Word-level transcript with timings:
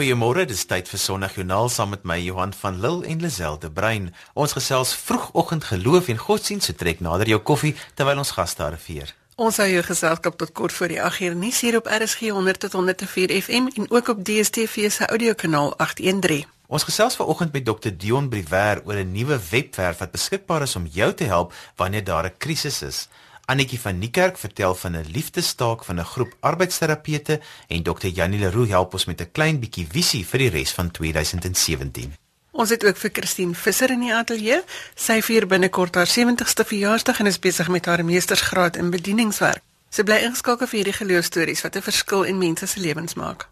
goeiemôre. 0.00 0.46
Dis 0.48 0.62
tyd 0.64 0.88
vir 0.88 1.00
Sondagjoernaal 1.00 1.68
saam 1.68 1.90
met 1.92 2.06
my 2.08 2.16
Johan 2.22 2.54
van 2.56 2.78
Lille 2.80 3.04
en 3.12 3.20
Lisel 3.20 3.58
de 3.60 3.68
Bruin. 3.68 4.06
Ons 4.32 4.54
gesels 4.56 4.94
vroegoggend 4.96 5.66
geloof 5.68 6.08
en 6.08 6.16
godsdienst, 6.16 6.70
so 6.70 6.76
trek 6.80 7.02
nader 7.04 7.28
jou 7.28 7.40
koffie 7.44 7.74
terwyl 7.98 8.22
ons 8.22 8.32
gaste 8.32 8.64
arriveer. 8.64 9.12
Ons 9.36 9.58
hou 9.60 9.66
jou 9.68 9.82
geselskap 9.84 10.38
tot 10.40 10.54
kort 10.56 10.72
voor 10.72 10.88
die 10.88 11.00
8 11.04 11.26
uur 11.26 11.36
nuus 11.36 11.60
hier 11.60 11.76
op 11.76 11.90
RSG 11.92 12.32
100 12.32 12.64
tot 12.64 12.78
104 12.78 13.34
FM 13.42 13.68
en 13.76 13.90
ook 13.90 14.08
op 14.14 14.24
DStv 14.24 14.88
se 14.88 15.04
audiokanaal 15.06 15.74
813. 15.76 16.48
Ons 16.70 16.86
gesels 16.88 17.18
vanoggend 17.20 17.52
met 17.52 17.66
Dr 17.68 17.92
Dion 17.92 18.28
Briwer 18.32 18.80
oor 18.86 19.04
'n 19.04 19.12
nuwe 19.12 19.36
webwerf 19.50 19.98
wat 19.98 20.16
beskikbaar 20.16 20.62
is 20.62 20.76
om 20.76 20.86
jou 20.86 21.12
te 21.12 21.24
help 21.24 21.52
wanneer 21.76 22.04
daar 22.04 22.24
'n 22.24 22.38
krisis 22.38 22.82
is. 22.82 23.08
Annetjie 23.50 23.80
van 23.80 23.98
Niekerk 23.98 24.36
vertel 24.38 24.74
van 24.74 24.92
'n 24.96 25.10
liefdestaak 25.12 25.84
van 25.84 25.98
'n 25.98 26.04
groep 26.04 26.32
arbeidsterapeute 26.40 27.40
en 27.68 27.82
Dr 27.82 28.06
Janie 28.06 28.38
Leroux 28.38 28.68
help 28.68 28.92
ons 28.92 29.04
met 29.04 29.20
'n 29.20 29.30
klein 29.32 29.58
bietjie 29.58 29.86
visie 29.90 30.26
vir 30.26 30.38
die 30.38 30.48
res 30.48 30.70
van 30.70 30.90
2017. 30.90 32.14
Ons 32.50 32.70
het 32.70 32.84
ook 32.84 32.96
vir 32.96 33.10
Christine 33.12 33.54
Visser 33.54 33.90
in 33.90 34.00
die 34.00 34.14
ateljee. 34.14 34.62
Sy 34.94 35.22
vier 35.22 35.46
binnekort 35.46 35.94
haar 35.94 36.06
70ste 36.06 36.64
verjaarsdag 36.64 37.18
en 37.20 37.26
is 37.26 37.38
besig 37.38 37.68
met 37.68 37.86
haar 37.86 38.04
meestersgraad 38.04 38.76
in 38.76 38.90
bedieningswerk. 38.90 39.62
Sy 39.88 40.02
bly 40.02 40.16
ingeskakel 40.16 40.66
vir 40.66 40.76
hierdie 40.76 40.98
geloofstories 41.04 41.62
wat 41.62 41.76
'n 41.76 41.82
verskil 41.82 42.22
in 42.22 42.38
mense 42.38 42.66
se 42.66 42.80
lewens 42.80 43.14
maak. 43.14 43.48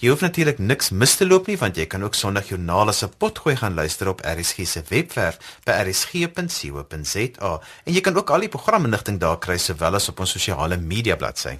Jy 0.00 0.08
hoef 0.08 0.22
natuurlik 0.24 0.56
niks 0.64 0.86
mis 0.96 1.12
te 1.20 1.26
loop 1.28 1.48
nie 1.50 1.58
want 1.60 1.76
jy 1.76 1.84
kan 1.92 2.00
ook 2.00 2.14
Sondagjoernale 2.16 2.94
se 2.96 3.04
potgooi 3.20 3.52
gaan 3.60 3.74
luister 3.76 4.08
op 4.08 4.22
RSG 4.24 4.64
se 4.64 4.80
webwerf 4.88 5.36
by 5.68 5.74
rsg.co.za 5.82 7.50
en 7.84 7.92
jy 7.92 8.00
kan 8.00 8.16
ook 8.16 8.32
al 8.32 8.46
die 8.46 8.48
programinligting 8.48 9.20
daar 9.20 9.36
kry 9.36 9.58
sowel 9.60 10.00
as 10.00 10.08
op 10.08 10.24
ons 10.24 10.32
sosiale 10.32 10.80
media 10.80 11.18
bladsy. 11.20 11.58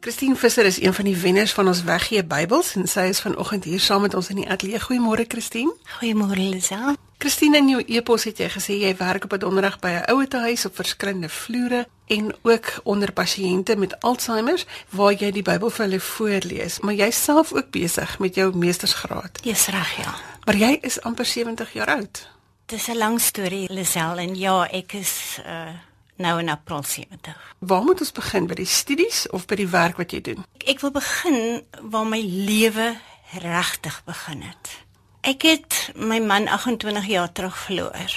Christine 0.00 0.40
Visser 0.40 0.64
is 0.64 0.80
een 0.80 0.96
van 0.96 1.04
die 1.04 1.16
wenners 1.16 1.52
van 1.52 1.68
ons 1.68 1.84
weggee 1.84 2.24
Bybels 2.24 2.78
en 2.80 2.88
sy 2.88 3.10
is 3.12 3.20
vanoggend 3.20 3.68
hier 3.68 3.80
saam 3.80 4.08
met 4.08 4.16
ons 4.16 4.32
in 4.32 4.40
die 4.40 4.48
ateljee. 4.48 4.80
Goeiemôre 4.88 5.28
Christine. 5.28 5.76
Goeiemôre 6.00 6.48
Lisa. 6.48 6.96
Christine 7.22 7.60
in 7.62 7.68
jou 7.70 7.82
e-pos 7.86 8.24
het 8.26 8.40
jy 8.42 8.48
gesê 8.50 8.74
jy 8.82 8.88
werk 8.98 9.28
op 9.28 9.32
'n 9.32 9.38
donderdag 9.38 9.78
by 9.78 9.90
'n 9.90 10.10
ouete 10.10 10.38
huis 10.38 10.64
op 10.66 10.74
verskillende 10.74 11.28
vloere 11.28 11.86
en 12.06 12.34
ook 12.42 12.80
onder 12.82 13.12
pasiënte 13.12 13.76
met 13.76 14.00
Alzheimer 14.00 14.64
waar 14.90 15.12
jy 15.12 15.30
die 15.30 15.42
Bybel 15.42 15.70
vir 15.70 15.84
hulle 15.84 16.00
voorlees, 16.00 16.80
maar 16.80 16.94
jy's 16.94 17.22
self 17.24 17.52
ook 17.52 17.70
besig 17.70 18.18
met 18.18 18.34
jou 18.34 18.56
meestersgraad. 18.56 19.42
Dis 19.42 19.66
reg 19.66 19.96
ja. 19.96 20.14
Maar 20.44 20.56
jy 20.56 20.78
is 20.80 21.00
amper 21.00 21.24
70 21.24 21.72
jaar 21.72 21.86
oud. 21.86 22.28
Dis 22.66 22.88
'n 22.88 22.96
lang 22.96 23.20
storie 23.20 23.72
Lisel 23.72 24.18
en 24.18 24.34
ja, 24.34 24.68
ek 24.70 24.92
is 24.92 25.38
uh 25.46 25.68
nou 26.16 26.38
in 26.38 26.48
April 26.48 26.82
70. 26.82 27.54
Waar 27.58 27.82
moet 27.82 28.00
ons 28.00 28.12
begin 28.12 28.46
by 28.46 28.54
die 28.54 28.66
studies 28.66 29.28
of 29.30 29.46
by 29.46 29.54
die 29.54 29.68
werk 29.68 29.96
wat 29.96 30.10
jy 30.10 30.20
doen? 30.20 30.44
Ek, 30.54 30.68
ek 30.68 30.80
wil 30.80 30.90
begin 30.90 31.62
waar 31.80 32.06
my 32.06 32.20
lewe 32.20 32.96
regtig 33.32 34.02
begin 34.04 34.42
het. 34.42 34.82
Ek 35.22 35.44
het 35.46 35.76
my 35.94 36.16
man 36.18 36.48
28 36.50 37.04
jaar 37.06 37.28
terug 37.32 37.54
verloor. 37.54 38.14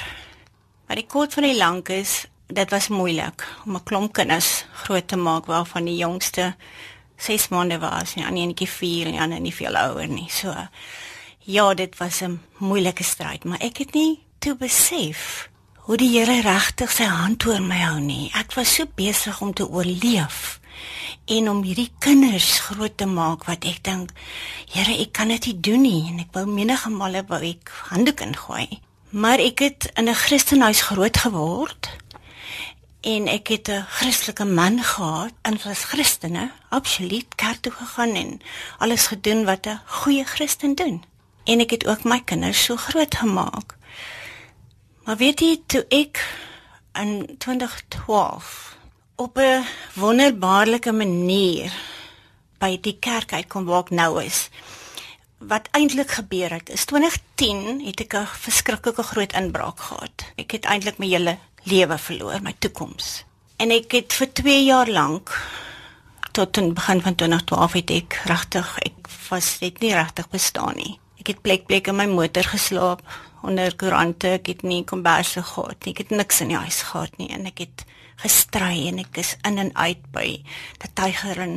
Maar 0.88 0.98
die 0.98 1.06
kort 1.06 1.36
van 1.38 1.46
die 1.46 1.58
lank 1.58 1.90
is, 1.94 2.24
dit 2.50 2.72
was 2.74 2.88
moeilik 2.90 3.46
om 3.66 3.76
'n 3.76 3.84
klomp 3.84 4.14
kinders 4.14 4.66
groot 4.74 5.08
te 5.08 5.16
maak 5.16 5.46
waarvan 5.46 5.86
die 5.86 5.96
jongste 5.96 6.56
6 7.18 7.48
maande 7.48 7.80
was 7.80 8.14
en 8.14 8.22
die 8.22 8.26
ander 8.26 8.44
enetjie 8.44 8.70
4 8.70 9.06
en 9.06 9.12
die 9.12 9.22
ander 9.22 9.40
nie 9.40 9.54
veel 9.54 9.78
ouer 9.78 10.08
nie. 10.08 10.30
So 10.30 10.56
ja, 11.40 11.74
dit 11.74 11.98
was 11.98 12.22
'n 12.22 12.42
moeilike 12.58 13.04
stryd, 13.04 13.44
maar 13.44 13.60
ek 13.62 13.78
het 13.78 13.94
nie 13.94 14.20
toe 14.40 14.56
besef 14.56 15.50
hoe 15.76 15.98
die 15.98 16.18
Here 16.18 16.42
regtig 16.42 16.92
sy 16.92 17.04
hand 17.04 17.46
oor 17.46 17.62
my 17.62 17.78
hou 17.78 18.00
nie. 18.00 18.32
Ek 18.34 18.54
was 18.54 18.76
so 18.76 18.86
besig 18.96 19.42
om 19.42 19.54
te 19.54 19.70
oorleef 19.70 20.60
en 21.26 21.50
om 21.50 21.64
hierdie 21.66 21.90
kinders 22.00 22.60
groot 22.68 22.98
te 22.98 23.06
maak 23.10 23.46
wat 23.50 23.66
ek 23.66 23.82
dink 23.86 24.12
Here, 24.70 24.94
ek 24.94 25.14
kan 25.16 25.32
dit 25.34 25.46
nie 25.50 25.60
doen 25.60 25.82
nie 25.82 26.02
en 26.10 26.20
ek 26.20 26.34
wou 26.36 26.46
menige 26.50 26.90
male 26.94 27.24
wou 27.30 27.40
ek 27.42 27.72
handdoek 27.90 28.22
ingooi. 28.26 28.80
Maar 29.16 29.40
ek 29.40 29.60
het 29.64 29.92
in 29.96 30.10
'n 30.10 30.14
Christenhuis 30.14 30.82
groot 30.82 31.18
geword 31.18 31.90
en 33.02 33.28
ek 33.28 33.48
het 33.48 33.70
'n 33.70 33.86
Christelike 33.98 34.46
man 34.46 34.84
gehad 34.84 35.34
en 35.42 35.58
was 35.64 35.84
Christene, 35.84 36.52
absoluut 36.70 37.36
kerk 37.36 37.62
toe 37.62 37.72
gegaan 37.72 38.16
en 38.16 38.42
alles 38.78 39.08
gedoen 39.08 39.46
wat 39.46 39.66
'n 39.66 39.82
goeie 39.86 40.26
Christen 40.26 40.76
doen. 40.76 41.04
En 41.46 41.60
ek 41.60 41.70
het 41.70 41.88
ook 41.88 42.04
my 42.04 42.20
kinders 42.20 42.64
so 42.64 42.76
groot 42.76 43.16
gemaak. 43.16 43.78
Maar 45.04 45.18
weet 45.18 45.40
jy 45.40 45.62
toe 45.66 45.86
ek 45.90 46.18
in 46.94 47.36
2012 47.38 48.75
op 49.16 49.38
'n 49.38 49.66
wonderbaarlike 49.94 50.92
manier 50.92 51.74
by 52.58 52.78
die 52.82 52.98
kerk 53.00 53.34
uitkom 53.34 53.66
waar 53.66 53.80
ek 53.80 53.90
nou 53.90 54.24
is. 54.24 54.50
Wat 55.38 55.68
eintlik 55.72 56.12
gebeur 56.12 56.50
het, 56.50 56.70
is 56.70 56.86
2010 56.86 57.86
het 57.86 58.00
ek 58.00 58.14
'n 58.14 58.28
verskriklike 58.28 59.04
groot 59.04 59.34
inbraak 59.34 59.80
gehad. 59.80 60.26
Ek 60.36 60.52
het 60.52 60.66
eintlik 60.66 60.98
my 60.98 61.08
hele 61.08 61.38
lewe 61.64 61.98
verloor, 61.98 62.42
my 62.42 62.56
toekoms. 62.60 63.24
En 63.56 63.72
ek 63.72 63.92
het 63.92 64.14
vir 64.14 64.34
2 64.34 64.64
jaar 64.64 64.88
lank 64.88 65.32
tot 66.32 66.58
in 66.58 66.74
begin 66.74 67.02
van 67.02 67.16
2012 67.16 67.74
het 67.74 67.90
ek 67.90 68.22
regtig 68.26 68.78
ek 68.78 69.08
was 69.30 69.60
net 69.60 69.80
nie 69.80 69.94
regtig 69.94 70.30
bestaan 70.30 70.76
nie. 70.76 71.00
Ek 71.20 71.28
het 71.28 71.42
plek 71.42 71.66
plek 71.66 71.88
in 71.88 71.96
my 71.96 72.06
motor 72.06 72.44
geslaap 72.44 73.02
onder 73.42 73.76
koerante, 73.76 74.28
ek 74.28 74.48
het 74.48 74.62
nie 74.62 74.84
komberse 74.84 75.44
gehad 75.44 75.86
nie. 75.86 75.94
Ek 75.94 75.98
het 75.98 76.10
niks 76.10 76.42
in 76.42 76.48
die 76.48 76.58
huis 76.58 76.82
gehad 76.82 77.18
nie 77.18 77.30
en 77.30 77.46
ek 77.46 77.58
het 77.58 77.86
gestry 78.24 78.88
en 78.90 79.00
ek 79.04 79.20
is 79.22 79.36
in 79.48 79.60
en 79.62 79.72
uit 79.76 80.02
by 80.16 80.26
die 80.82 80.92
tyger 80.98 81.42
en 81.44 81.56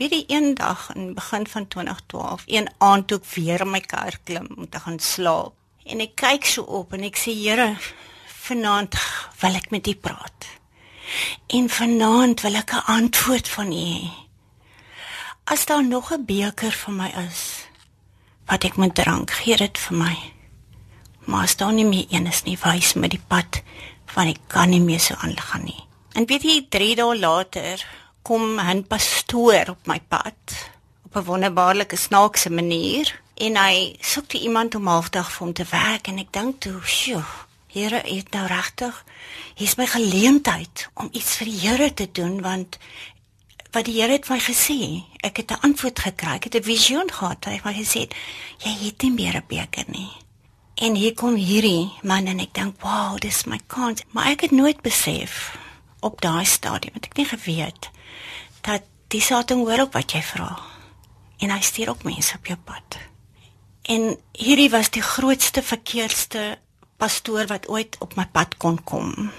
weet 0.00 0.16
jy 0.16 0.22
eendag 0.36 0.88
in 0.94 1.14
begin 1.14 1.46
van 1.46 1.68
2012, 1.68 2.44
een 2.46 2.68
aand 2.78 3.08
toe 3.08 3.18
ek 3.20 3.28
weer 3.34 3.64
in 3.66 3.72
my 3.74 3.80
kar 3.80 4.18
klim 4.24 4.48
om 4.56 4.68
te 4.68 4.82
gaan 4.82 4.98
slaap 4.98 5.54
en 5.86 6.02
ek 6.04 6.16
kyk 6.18 6.46
so 6.46 6.66
op 6.80 6.92
en 6.94 7.06
ek 7.06 7.18
sê 7.18 7.34
Here, 7.42 7.76
vanaand 8.42 8.98
wil 9.42 9.58
ek 9.58 9.70
met 9.70 9.88
U 9.90 9.94
praat. 9.94 10.46
En 11.50 11.66
vanaand 11.68 12.40
wil 12.42 12.54
ek 12.54 12.72
'n 12.72 12.86
antwoord 12.86 13.48
van 13.48 13.72
U 13.72 13.84
hê. 13.94 14.10
As 15.44 15.66
daar 15.66 15.84
nog 15.84 16.12
'n 16.12 16.24
beker 16.24 16.70
vir 16.72 16.94
my 16.94 17.10
is 17.28 17.66
wat 18.46 18.64
ek 18.64 18.76
moet 18.76 18.94
drank, 18.94 19.30
gee 19.30 19.56
dit 19.56 19.78
vir 19.78 19.96
my 19.96 20.32
maar 21.24 21.42
as 21.42 21.56
daar 21.56 21.72
nie 21.72 21.86
meer 21.86 22.06
een 22.10 22.26
is 22.26 22.42
nie, 22.42 22.58
wys 22.62 22.94
my 22.94 23.08
die 23.10 23.22
pad 23.28 23.62
van 24.14 24.32
ek 24.32 24.42
kan 24.52 24.72
nie 24.72 24.82
meer 24.82 25.00
so 25.00 25.14
aangaan 25.22 25.64
nie. 25.68 25.80
En 26.12 26.26
weet 26.26 26.42
jy, 26.42 26.66
3 26.68 26.96
dae 26.96 27.18
later 27.18 27.86
kom 28.22 28.60
'n 28.60 28.86
pastoor 28.86 29.68
op 29.68 29.86
my 29.86 30.00
pad 30.08 30.70
op 31.04 31.16
'n 31.16 31.24
wonderbaarlike 31.24 31.96
snaakse 31.96 32.50
manier 32.50 33.20
en 33.34 33.56
hy 33.56 33.96
soek 34.00 34.26
te 34.26 34.38
iemand 34.38 34.74
om 34.74 34.86
halfdag 34.86 35.32
vir 35.32 35.46
hom 35.46 35.52
te 35.52 35.64
werk 35.70 36.06
en 36.06 36.18
ek 36.18 36.32
dink 36.32 36.60
toe, 36.60 36.80
"Sjoe, 36.84 37.24
Here, 37.72 38.02
het 38.04 38.30
nou 38.30 38.46
regtig 38.46 39.04
hier's 39.54 39.76
my 39.76 39.86
geleentheid 39.86 40.88
om 40.94 41.08
iets 41.12 41.36
vir 41.36 41.46
die 41.46 41.60
Here 41.60 41.94
te 41.94 42.08
doen 42.12 42.40
want 42.40 42.78
wat 43.72 43.84
die 43.84 43.94
Here 43.96 44.12
het 44.12 44.28
my 44.28 44.38
gesê, 44.38 45.04
ek 45.24 45.36
het 45.36 45.50
'n 45.50 45.60
antwoord 45.60 45.98
gekry, 45.98 46.34
ek 46.34 46.44
het 46.44 46.54
'n 46.56 46.62
visioen 46.62 47.10
gehad. 47.10 47.44
Hy 47.44 47.52
het 47.52 47.64
my 47.64 47.72
gesê, 47.72 48.08
jy 48.58 48.84
het 48.84 49.02
nie 49.02 49.12
meer 49.12 49.36
'n 49.36 49.44
beker 49.48 49.84
nie. 49.86 50.12
En 50.74 50.94
hier 50.94 51.14
kom 51.14 51.34
hierdie 51.34 51.92
man 52.02 52.26
en 52.26 52.40
ek 52.40 52.54
dink, 52.54 52.80
"Wow, 52.80 53.18
dis 53.18 53.44
my 53.44 53.60
kans." 53.66 54.02
Maar 54.10 54.26
ek 54.26 54.40
het 54.40 54.50
nooit 54.50 54.80
besef 54.80 55.56
op 56.02 56.20
daai 56.20 56.44
stadium, 56.44 56.94
het 56.98 57.06
ek 57.10 57.16
nie 57.20 57.28
geweet 57.30 57.90
dat 58.66 58.82
die 59.12 59.22
Satan 59.22 59.64
hoor 59.66 59.86
op 59.86 59.96
wat 59.98 60.12
jy 60.14 60.22
vra. 60.24 60.50
En 61.42 61.50
hy 61.50 61.60
stuur 61.60 61.94
ook 61.94 62.04
mense 62.06 62.36
op 62.38 62.46
jou 62.46 62.58
pad. 62.58 62.98
En 63.82 64.12
hierdie 64.32 64.70
was 64.70 64.90
die 64.94 65.02
grootste 65.02 65.62
verkeerdste 65.62 66.58
pastoor 66.96 67.48
wat 67.50 67.68
ooit 67.68 67.96
op 67.98 68.14
my 68.14 68.26
pad 68.30 68.56
kon 68.62 68.78
kom. 68.84 69.30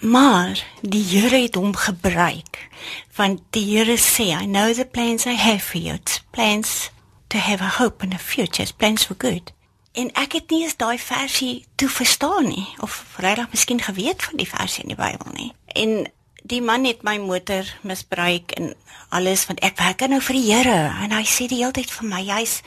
Maar 0.00 0.60
die 0.80 1.02
Here 1.02 1.42
het 1.42 1.54
hom 1.54 1.74
gebruik 1.76 2.68
want 3.14 3.42
die 3.50 3.64
Here 3.76 3.98
sê, 3.98 4.30
"I 4.42 4.46
know 4.46 4.74
the 4.74 4.84
plans 4.84 5.26
I 5.26 5.34
have 5.34 5.64
for 5.64 5.80
you. 5.80 5.94
It's 5.94 6.22
plans 6.30 6.90
to 7.28 7.38
have 7.38 7.64
a 7.64 7.74
hope 7.78 8.04
and 8.04 8.14
a 8.14 8.18
future. 8.18 8.62
It's 8.62 8.72
plans 8.72 9.04
for 9.04 9.14
good." 9.18 9.52
En 9.92 10.12
ek 10.12 10.32
het 10.32 10.50
nie 10.50 10.62
eens 10.62 10.76
daai 10.76 10.98
versie 10.98 11.66
toe 11.74 11.88
verstaan 11.88 12.48
nie 12.48 12.66
of 12.78 13.14
regtig 13.16 13.50
miskien 13.50 13.80
geweet 13.80 14.24
van 14.24 14.36
die 14.36 14.48
versie 14.48 14.82
in 14.82 14.88
die 14.88 14.98
Bybel 14.98 15.32
nie. 15.32 15.52
En 15.74 16.06
die 16.44 16.60
man 16.62 16.84
het 16.84 17.02
my 17.02 17.16
motor 17.18 17.68
misbruik 17.82 18.52
en 18.58 18.74
alles 19.14 19.46
want 19.48 19.62
ek 19.64 19.78
werk 19.80 20.04
nou 20.10 20.20
vir 20.22 20.36
die 20.38 20.48
Here 20.52 20.80
en 21.04 21.14
hy 21.14 21.24
sê 21.28 21.46
die 21.48 21.62
hele 21.62 21.74
tyd 21.76 21.90
vir 21.90 22.08
my 22.10 22.20
jy's 22.24 22.58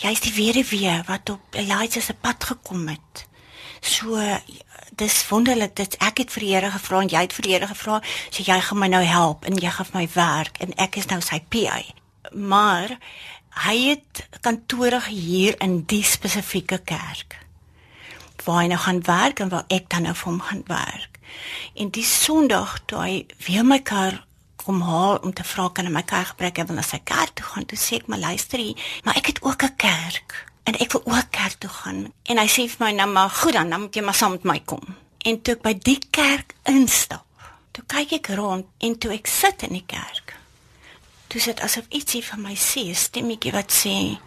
jy's 0.00 0.22
die 0.24 0.32
weduwee 0.32 0.94
wat 1.08 1.30
op 1.34 1.58
Elijah 1.58 2.00
se 2.02 2.14
pad 2.14 2.44
gekom 2.52 2.88
het. 2.88 3.26
So 3.80 4.20
dis 5.00 5.18
wonderlik 5.28 5.76
dat 5.76 5.96
ek 6.00 6.24
het 6.24 6.32
vir 6.34 6.46
die 6.46 6.52
Here 6.54 6.70
gevra 6.72 7.02
en 7.02 7.12
jy 7.12 7.24
het 7.26 7.36
vir 7.36 7.46
die 7.46 7.54
Here 7.54 7.68
gevra, 7.70 8.00
so 8.30 8.44
jy 8.44 8.58
gaan 8.60 8.80
my 8.80 8.88
nou 8.92 9.02
help 9.04 9.44
en 9.48 9.60
jy 9.60 9.72
gaan 9.76 9.92
my 9.94 10.06
werk 10.14 10.60
en 10.64 10.74
ek 10.80 11.00
is 11.00 11.10
nou 11.12 11.20
sy 11.24 11.40
PA. 11.52 11.80
Maar 12.32 12.96
hy 13.66 13.76
het 13.90 14.24
kantore 14.40 15.02
hier 15.08 15.56
in 15.60 15.82
die 15.90 16.04
spesifieke 16.06 16.80
kerk 16.84 17.36
waar 18.44 18.62
hy 18.62 18.68
nou 18.72 18.80
gaan 18.80 19.02
werk 19.04 19.40
en 19.44 19.50
waar 19.52 19.66
ek 19.68 19.90
dan 19.92 20.06
nou 20.08 20.14
vir 20.16 20.30
hom 20.30 20.40
gaan 20.40 20.62
werk. 20.68 21.09
En 21.74 21.90
die 21.90 22.04
Sondag 22.04 22.78
toe 22.86 22.98
hy 22.98 23.26
weer 23.46 23.64
my 23.64 23.80
kar 23.80 24.24
kom 24.64 24.82
haal 24.84 25.18
om 25.24 25.32
te 25.32 25.44
vra 25.44 25.68
kan 25.72 25.88
hy 25.88 25.92
my 25.92 26.02
kar 26.02 26.24
gebruik 26.32 26.58
en 26.58 26.66
dan 26.66 26.84
sy 26.84 27.00
kerk 27.04 27.34
toe 27.38 27.46
gaan, 27.46 27.66
toe 27.66 27.78
sê 27.78 28.00
ek 28.00 28.08
maar 28.12 28.20
luister 28.20 28.60
hier, 28.60 28.78
maar 29.04 29.16
ek 29.16 29.32
het 29.32 29.42
ook 29.42 29.62
'n 29.64 29.76
kerk 29.76 30.46
en 30.64 30.74
ek 30.78 30.92
wil 30.92 31.02
ook 31.04 31.30
kerk 31.30 31.56
toe 31.58 31.70
gaan. 31.70 32.12
En 32.22 32.38
hy 32.38 32.46
sê 32.46 32.68
vir 32.68 32.86
my 32.86 32.92
nou 32.92 33.08
maar 33.08 33.30
goed 33.30 33.52
dan, 33.52 33.70
dan 33.70 33.80
moet 33.80 33.94
jy 33.94 34.02
maar 34.02 34.14
saam 34.14 34.30
met 34.30 34.44
my 34.44 34.60
kom. 34.64 34.84
En 35.18 35.42
toe 35.42 35.54
ek 35.54 35.62
by 35.62 35.74
die 35.74 35.98
kerk 36.10 36.54
instap, 36.64 37.24
toe 37.72 37.84
kyk 37.86 38.12
ek 38.12 38.26
rond 38.36 38.66
en 38.78 38.98
toe 38.98 39.12
ek 39.12 39.26
sit 39.26 39.62
in 39.62 39.72
die 39.72 39.86
kerk. 39.86 40.36
Toe 41.28 41.40
sit 41.40 41.60
asof 41.60 41.84
ietsie 41.88 42.24
van 42.24 42.42
my 42.42 42.54
sê, 42.54 42.90
'n 42.90 42.94
stemmetjie 42.94 43.52
wat 43.52 43.72
sê 43.72 44.18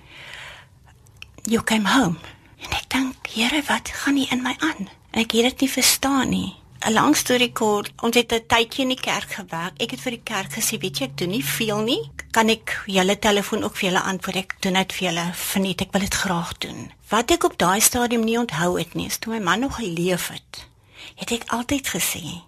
you 1.46 1.64
came 1.64 1.90
home. 1.90 2.18
En 2.64 2.72
ek 2.72 2.90
dink, 2.90 3.28
Here, 3.34 3.64
wat 3.68 3.90
gaan 3.90 4.14
nie 4.14 4.28
in 4.32 4.44
my 4.44 4.56
aan? 4.60 4.90
En 5.12 5.22
ek 5.22 5.32
het 5.32 5.44
dit 5.44 5.60
nie 5.66 5.70
verstaan 5.70 6.30
nie. 6.30 6.56
'n 6.84 6.92
Lang 6.92 7.16
storie 7.16 7.52
kort, 7.52 7.92
ons 8.04 8.16
het 8.16 8.34
'n 8.34 8.44
tydjie 8.48 8.84
in 8.84 8.92
die 8.92 9.00
kerk 9.00 9.32
gewerk. 9.40 9.82
Ek 9.82 9.92
het 9.92 10.02
vir 10.02 10.12
die 10.12 10.24
kerk 10.24 10.52
gesê, 10.52 10.78
weet 10.78 10.98
jy, 10.98 11.06
ek 11.06 11.18
doen 11.18 11.30
nie 11.30 11.46
veel 11.46 11.80
nie. 11.82 12.12
Kan 12.32 12.50
ek 12.50 12.84
julle 12.86 13.20
telefoon 13.20 13.64
ook 13.64 13.76
vir 13.76 13.90
julle 13.90 14.02
antwoord? 14.02 14.36
Ek 14.36 14.56
doen 14.60 14.74
dit 14.74 14.94
vir 14.94 15.08
julle. 15.08 15.32
Verniet, 15.34 15.82
ek 15.82 15.92
wil 15.92 16.02
dit 16.02 16.14
graag 16.14 16.58
doen. 16.58 16.92
Wat 17.10 17.32
ek 17.32 17.44
op 17.44 17.58
daai 17.58 17.80
stadium 17.80 18.24
nie 18.24 18.38
onthou 18.38 18.78
het 18.78 18.94
nie, 18.94 19.06
is 19.06 19.18
toe 19.18 19.34
my 19.34 19.40
man 19.40 19.60
nog 19.60 19.76
geleef 19.76 20.28
het. 20.28 20.68
Het 21.16 21.32
ek 21.32 21.44
altyd 21.48 21.88
gesê, 21.88 22.42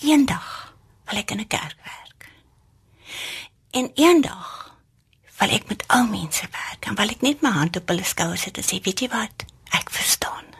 eendag 0.00 0.74
wil 1.06 1.18
ek 1.18 1.30
in 1.30 1.40
'n 1.40 1.46
kerk 1.46 1.76
werk. 1.84 2.30
En 3.70 3.90
eendag 3.94 4.72
wil 5.38 5.50
ek 5.50 5.68
met 5.68 5.84
ou 5.88 6.06
mense 6.08 6.46
werk 6.50 6.86
en 6.86 6.94
wil 6.94 7.08
ek 7.08 7.20
net 7.20 7.42
my 7.42 7.50
hand 7.50 7.76
op 7.76 7.88
hulle 7.88 8.04
skouers 8.04 8.40
sit 8.40 8.56
en 8.56 8.64
sê, 8.64 8.80
weet 8.82 9.00
jy 9.00 9.08
wat? 9.08 9.44
Ek 9.70 9.90
verstaan. 9.90 10.51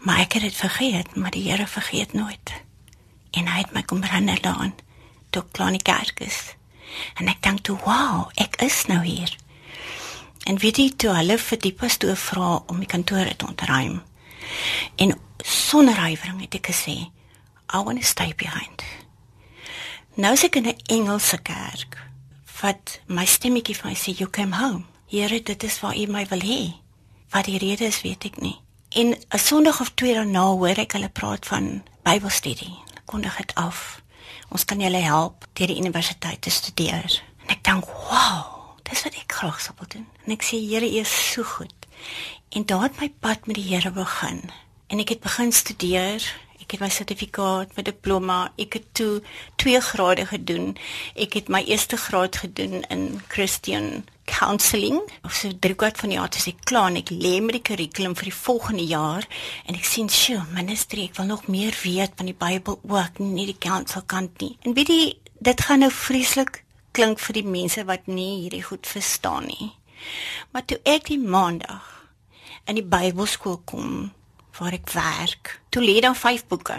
Maar 0.00 0.18
ek 0.18 0.32
het 0.32 0.42
dit 0.42 0.56
vergeet, 0.56 1.16
maar 1.16 1.30
die 1.30 1.50
Here 1.50 1.66
vergeet 1.66 2.12
nooit. 2.12 2.52
En 3.30 3.46
hy 3.46 3.58
het 3.58 3.72
my 3.72 3.82
kom 3.82 4.02
herinner 4.02 4.40
daaraan 4.40 4.74
toe 5.30 5.42
ek 5.42 5.52
klaar 5.52 5.72
in 5.72 5.78
die 5.78 5.86
kerk 5.86 6.20
is. 6.24 6.54
En 7.20 7.28
ek 7.28 7.42
dink 7.42 7.60
toe, 7.60 7.78
"Wow, 7.84 8.30
ek 8.34 8.56
is 8.62 8.86
nou 8.86 9.04
hier." 9.04 9.36
En 10.44 10.58
weet 10.58 10.76
jy 10.76 10.90
toe 10.96 11.14
hulle 11.14 11.38
vir 11.38 11.58
die 11.58 11.72
pastoor 11.72 12.16
vra 12.16 12.62
om 12.66 12.78
die 12.78 12.86
kantoor 12.86 13.36
te 13.36 13.46
ontruim. 13.46 14.02
En 14.96 15.18
sonder 15.38 15.94
huiwering 15.94 16.40
het 16.40 16.54
ek 16.54 16.66
gesê, 16.66 17.10
"I 17.74 17.82
want 17.84 18.00
to 18.00 18.06
stay 18.06 18.34
behind." 18.34 18.82
Nou 20.14 20.32
is 20.32 20.44
ek 20.44 20.56
in 20.56 20.66
'n 20.66 20.80
Engelse 20.86 21.38
kerk 21.38 21.98
wat 22.60 23.00
my 23.06 23.26
stemmetjie 23.26 23.76
vir 23.76 23.90
my 23.90 23.96
sê, 23.96 24.16
"You 24.16 24.30
came 24.30 24.56
home." 24.56 24.84
Here, 25.06 25.42
dit 25.42 25.62
is 25.62 25.80
waar 25.80 25.96
U 25.96 26.06
my 26.06 26.26
wil 26.26 26.40
hê. 26.40 26.74
Wat 27.30 27.44
die 27.44 27.58
rede 27.58 27.84
is, 27.84 28.02
weet 28.02 28.24
ek 28.24 28.40
nie. 28.40 28.60
En 28.90 29.18
'n 29.28 29.38
Sondag 29.38 29.80
of 29.80 29.90
twee 29.94 30.14
daarna 30.14 30.44
hoor 30.44 30.78
ek 30.78 30.92
hulle 30.92 31.08
praat 31.08 31.46
van 31.46 31.82
Bybelstudie. 32.02 32.78
Kondig 33.04 33.36
dit 33.36 33.54
af. 33.54 34.02
Ons 34.48 34.64
kan 34.64 34.80
julle 34.80 34.96
help 34.96 35.46
deur 35.52 35.66
die 35.66 35.76
universiteit 35.76 36.42
te 36.42 36.50
studeer. 36.50 37.22
En 37.46 37.54
ek 37.54 37.64
dink, 37.64 37.84
"Wow, 37.84 38.78
dis 38.82 39.02
wat 39.02 39.14
ek 39.14 39.32
graag 39.32 39.60
sou 39.60 39.74
wil 39.78 39.88
doen." 39.88 40.08
En 40.26 40.32
ek 40.32 40.42
sê, 40.42 40.56
"Here, 40.70 40.92
U 40.92 40.98
is 40.98 41.32
so 41.32 41.42
goed." 41.42 41.74
En 42.48 42.66
daar 42.66 42.82
het 42.82 43.00
my 43.00 43.12
pad 43.20 43.46
met 43.46 43.54
die 43.54 43.74
Here 43.74 43.90
begin. 43.90 44.50
En 44.86 44.98
ek 44.98 45.08
het 45.08 45.20
begin 45.20 45.52
studeer. 45.52 46.34
Ek 46.60 46.70
het 46.70 46.80
my 46.80 46.88
sertifikaat, 46.88 47.76
my 47.76 47.82
diploma, 47.82 48.52
ek 48.56 48.72
het 48.72 48.94
toe 48.94 49.22
2 49.56 49.80
grade 49.80 50.26
gedoen. 50.26 50.76
Ek 51.14 51.32
het 51.32 51.48
my 51.48 51.62
eerste 51.62 51.96
graad 51.96 52.36
gedoen 52.36 52.82
in 52.88 53.22
Christian 53.28 54.04
counselling. 54.30 55.00
Of 55.24 55.34
so 55.34 55.50
drie 55.58 55.74
kwart 55.74 55.98
van 56.00 56.12
die 56.12 56.18
jaar 56.18 56.30
ek 56.30 56.64
klaar 56.70 56.94
ek 56.96 57.10
lê 57.10 57.40
met 57.42 57.58
die 57.58 57.64
kurrikulum 57.66 58.16
vir 58.18 58.30
die 58.30 58.36
volgende 58.36 58.86
jaar 58.86 59.26
en 59.66 59.74
ek 59.74 59.84
sien, 59.84 60.08
"Sjoe, 60.08 60.44
ministry, 60.54 61.04
ek 61.04 61.16
wil 61.16 61.26
nog 61.26 61.46
meer 61.46 61.74
weet 61.82 62.12
van 62.16 62.26
die 62.26 62.34
Bybel 62.34 62.80
ook, 62.82 63.18
nie 63.18 63.46
die 63.46 63.58
counsel 63.58 64.02
kant 64.06 64.40
nie." 64.40 64.56
En 64.62 64.74
weet 64.74 64.88
jy, 64.88 65.14
dit 65.40 65.60
gaan 65.60 65.78
nou 65.78 65.90
vreeslik 65.90 66.64
klink 66.92 67.18
vir 67.18 67.34
die 67.34 67.46
mense 67.46 67.84
wat 67.84 68.06
nie 68.06 68.42
hierdie 68.42 68.62
goed 68.62 68.86
verstaan 68.86 69.46
nie. 69.46 69.72
Maar 70.50 70.64
toe 70.64 70.80
ek 70.84 71.06
die 71.06 71.18
maandag 71.18 71.86
in 72.66 72.74
die 72.74 72.86
Bybelskool 72.86 73.60
kom 73.64 74.12
waar 74.58 74.72
ek 74.76 74.90
werk, 74.92 75.60
toe 75.70 75.82
lê 75.82 76.00
daar 76.00 76.16
vyf 76.16 76.46
boeke. 76.50 76.76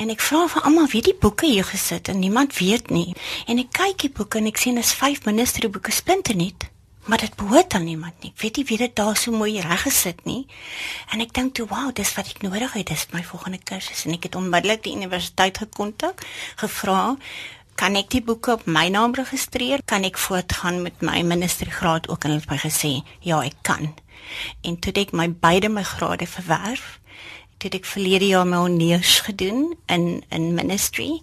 En 0.00 0.08
ek 0.08 0.22
vra 0.24 0.46
vir 0.48 0.64
almal 0.64 0.88
wie 0.92 1.02
die 1.04 1.16
boeke 1.20 1.46
hier 1.46 1.66
gesit 1.68 2.08
en 2.08 2.20
niemand 2.22 2.56
weet 2.56 2.90
nie. 2.90 3.12
En 3.46 3.60
ek 3.60 3.74
kyk 3.76 3.98
die 4.06 4.12
boeke 4.16 4.40
en 4.40 4.48
ek 4.48 4.60
sien 4.60 4.78
dis 4.80 4.92
vyf 4.96 5.26
ministerboeke 5.28 5.92
splinternuut, 5.92 6.68
maar 7.04 7.20
dit 7.20 7.34
behoort 7.36 7.76
aan 7.76 7.84
niemand 7.84 8.24
nie. 8.24 8.32
Weet 8.40 8.56
nie 8.56 8.64
wie 8.70 8.78
dit 8.80 8.94
daar 8.96 9.16
so 9.20 9.36
mooi 9.36 9.60
reggesit 9.60 10.24
nie. 10.24 10.46
En 11.12 11.20
ek 11.20 11.34
dink 11.34 11.54
toe, 11.54 11.66
"Wow, 11.68 11.92
dis 11.94 12.14
wat 12.14 12.26
ek 12.26 12.42
nodig 12.42 12.72
het, 12.72 12.86
dis 12.86 13.06
my 13.12 13.22
volgende 13.22 13.58
kursus." 13.58 14.04
En 14.04 14.12
ek 14.12 14.22
het 14.22 14.34
onmiddellik 14.34 14.82
die 14.82 14.96
universiteit 14.96 15.58
gekontak, 15.58 16.22
gevra, 16.56 17.16
"Kan 17.74 17.96
ek 17.96 18.10
die 18.10 18.22
boeke 18.22 18.52
op 18.52 18.66
my 18.66 18.88
naam 18.88 19.14
registreer? 19.14 19.82
Kan 19.84 20.04
ek 20.04 20.18
voortgaan 20.18 20.82
met 20.82 21.00
my 21.00 21.22
ministergraad 21.22 22.08
ook?" 22.08 22.24
En 22.24 22.30
hulle 22.30 22.40
het 22.40 22.50
my 22.50 22.70
gesê, 22.70 23.04
"Ja, 23.20 23.42
ek 23.42 23.56
kan." 23.62 23.94
En 24.62 24.78
toe 24.78 24.92
het 24.92 24.98
ek 24.98 25.12
my 25.12 25.30
beide 25.30 25.68
my 25.68 25.82
grade 25.82 26.26
verwerf 26.26 27.00
het 27.62 27.74
ek 27.74 27.84
verlede 27.86 28.26
jaar 28.26 28.46
my 28.46 28.56
honeurs 28.56 29.20
gedoen 29.20 29.76
in 29.86 30.24
in 30.28 30.54
ministry 30.54 31.20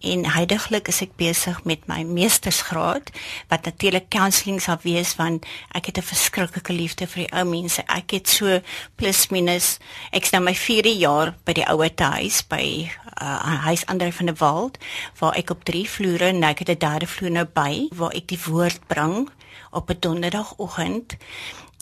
en 0.00 0.22
heidaglik 0.30 0.88
is 0.88 1.00
ek 1.02 1.16
besig 1.18 1.58
met 1.66 1.86
my 1.90 2.04
meestersgraad 2.06 3.10
wat 3.50 3.66
natuurlik 3.66 4.06
counselling 4.14 4.60
sal 4.62 4.78
wees 4.84 5.16
want 5.18 5.46
ek 5.74 5.90
het 5.90 5.98
'n 5.98 6.10
verskriklike 6.10 6.72
liefde 6.72 7.06
vir 7.06 7.26
die 7.26 7.32
ou 7.32 7.44
mense. 7.44 7.82
Ek 7.88 8.10
het 8.10 8.28
so 8.28 8.60
plus 8.96 9.28
minus 9.30 9.78
ek's 10.12 10.30
nou 10.30 10.42
my 10.42 10.54
4de 10.54 10.94
jaar 10.98 11.34
by 11.44 11.52
die 11.52 11.66
ouete 11.66 12.04
huis 12.04 12.42
by 12.46 12.90
uh, 13.22 13.64
huis 13.66 13.86
Andre 13.86 14.12
van 14.12 14.26
der 14.26 14.38
Walt 14.38 14.78
waar 15.18 15.34
ek 15.34 15.50
op 15.50 15.64
3 15.64 15.88
vloere 15.90 16.28
en 16.28 16.42
ek 16.42 16.58
het 16.58 16.68
'n 16.68 16.78
derde 16.78 17.06
vloer 17.06 17.30
nou 17.30 17.46
by 17.46 17.88
waar 17.90 18.14
ek 18.14 18.28
die 18.28 18.40
woord 18.46 18.86
bring 18.86 19.30
op 19.70 19.90
'n 19.90 19.96
donderdagoggend 20.00 21.16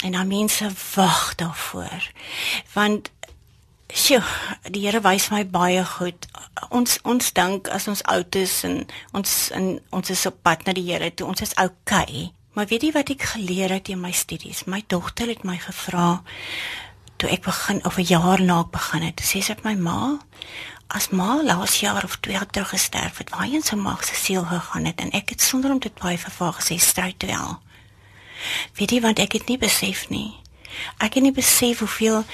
en 0.05 0.13
dan 0.13 0.29
mense 0.29 0.71
wag 0.95 1.35
daarvoor 1.35 2.11
want 2.73 3.11
Sjoe, 3.87 4.23
die 4.75 4.83
Here 4.83 5.01
wys 5.01 5.29
my 5.31 5.45
baie 5.47 5.85
goed. 5.87 6.27
Ons 6.75 6.99
ons 7.07 7.33
dink 7.37 7.69
as 7.71 7.87
ons 7.87 8.03
oud 8.11 8.39
is 8.39 8.55
en 8.67 8.81
ons 9.15 9.35
in 9.55 9.69
ons 9.95 10.11
is 10.11 10.27
op 10.27 10.41
pad 10.43 10.67
na 10.67 10.75
die 10.75 10.89
Here 10.89 11.13
toe, 11.15 11.29
ons 11.31 11.45
is 11.45 11.55
okay. 11.63 12.33
Maar 12.57 12.67
weet 12.67 12.89
jy 12.89 12.93
wat 12.97 13.13
ek 13.15 13.29
geleer 13.37 13.71
het 13.77 13.91
in 13.93 14.01
my 14.03 14.11
studies? 14.11 14.65
My 14.67 14.83
dogter 14.91 15.31
het 15.31 15.45
my 15.47 15.59
gevra 15.63 16.23
toe 17.17 17.31
ek 17.31 17.47
begin 17.47 17.85
of 17.87 17.99
'n 17.99 18.11
jaar 18.11 18.43
na 18.43 18.61
ek 18.61 18.73
begin 18.75 19.03
het. 19.03 19.21
Sê 19.23 19.39
sy 19.43 19.55
het 19.55 19.65
my 19.65 19.75
ma 19.75 20.19
as 20.89 21.11
ma 21.11 21.43
laas 21.43 21.81
jaar 21.81 22.05
of 22.05 22.17
twee 22.21 22.35
jaar 22.35 22.47
terug 22.47 22.69
gesterf 22.69 23.19
het, 23.19 23.31
waarheen 23.31 23.63
sy 23.63 23.77
mag 23.77 24.05
se 24.05 24.15
siel 24.15 24.45
gegaan 24.45 24.85
het 24.85 25.01
en 25.01 25.11
ek 25.13 25.31
het 25.31 25.43
sonder 25.43 25.71
om 25.71 25.79
dit 25.79 25.95
baie 25.95 26.19
vervaag 26.19 26.57
gesê 26.61 26.79
stryd 26.79 27.23
wel. 27.23 27.61
Weet 28.75 28.91
jy 28.91 29.01
want 29.01 29.19
ek 29.19 29.33
het 29.33 29.49
nie 29.49 29.59
besef 29.59 30.09
nie. 30.09 30.35
Ek 30.99 31.15
het 31.19 31.23
nie 31.23 31.33
besef 31.33 31.79
hoeveel 31.79 32.25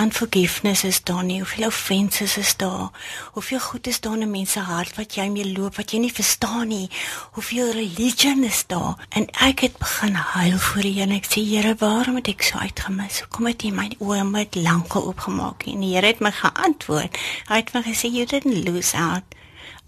unforgiveness 0.00 0.84
is 0.84 1.02
daar 1.02 1.24
nie, 1.24 1.38
hoeveel 1.42 1.66
offenses 1.66 2.36
is 2.36 2.56
daar, 2.56 2.90
hoeveel 3.32 3.60
goed 3.60 3.86
is 3.86 4.00
daar 4.00 4.18
in 4.18 4.30
mense 4.30 4.60
hart 4.60 4.96
wat 4.96 5.16
jy 5.18 5.28
mee 5.32 5.52
loop 5.52 5.76
wat 5.76 5.92
jy 5.92 6.00
nie 6.04 6.12
verstaan 6.12 6.68
nie, 6.72 6.88
hoeveel 7.36 7.72
religion 7.76 8.44
is 8.44 8.64
daar. 8.66 9.06
En 9.10 9.28
ek 9.44 9.66
het 9.66 9.78
begin 9.78 10.14
huil 10.14 10.58
voor 10.58 10.82
die 10.82 10.94
Here 11.00 11.14
ek 11.14 11.28
sê 11.28 11.42
Here, 11.42 11.74
waarom 11.78 12.16
het 12.20 12.28
ek 12.32 12.46
so 12.46 12.58
uitgemis? 12.58 13.22
Hoekom 13.26 13.50
het 13.50 13.62
jy 13.66 13.72
my 13.74 13.88
oë 14.00 14.24
met 14.28 14.56
lankal 14.56 15.08
oopgemaak? 15.10 15.66
En 15.68 15.84
die 15.84 15.94
Here 15.96 16.12
het 16.12 16.20
my 16.24 16.32
geantwoord. 16.32 17.16
Hy 17.48 17.62
het 17.62 17.72
my 17.74 17.84
gesê 17.86 18.12
you 18.12 18.26
didn't 18.26 18.64
lose 18.68 18.96
out. 18.96 19.24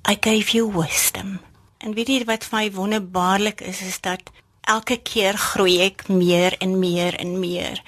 I 0.08 0.16
gave 0.20 0.52
you 0.52 0.68
wisdom. 0.72 1.38
En 1.78 1.94
weet 1.96 2.08
jy 2.08 2.24
wat 2.28 2.44
vir 2.48 2.58
my 2.58 2.66
wonderbaarlik 2.72 3.60
is 3.64 3.80
is 3.84 4.00
dat 4.04 4.32
elke 4.70 4.96
keer 5.02 5.36
groei 5.38 5.80
ek 5.84 6.08
meer 6.08 6.56
en 6.60 6.78
meer 6.78 7.16
en 7.20 7.38
meer. 7.40 7.82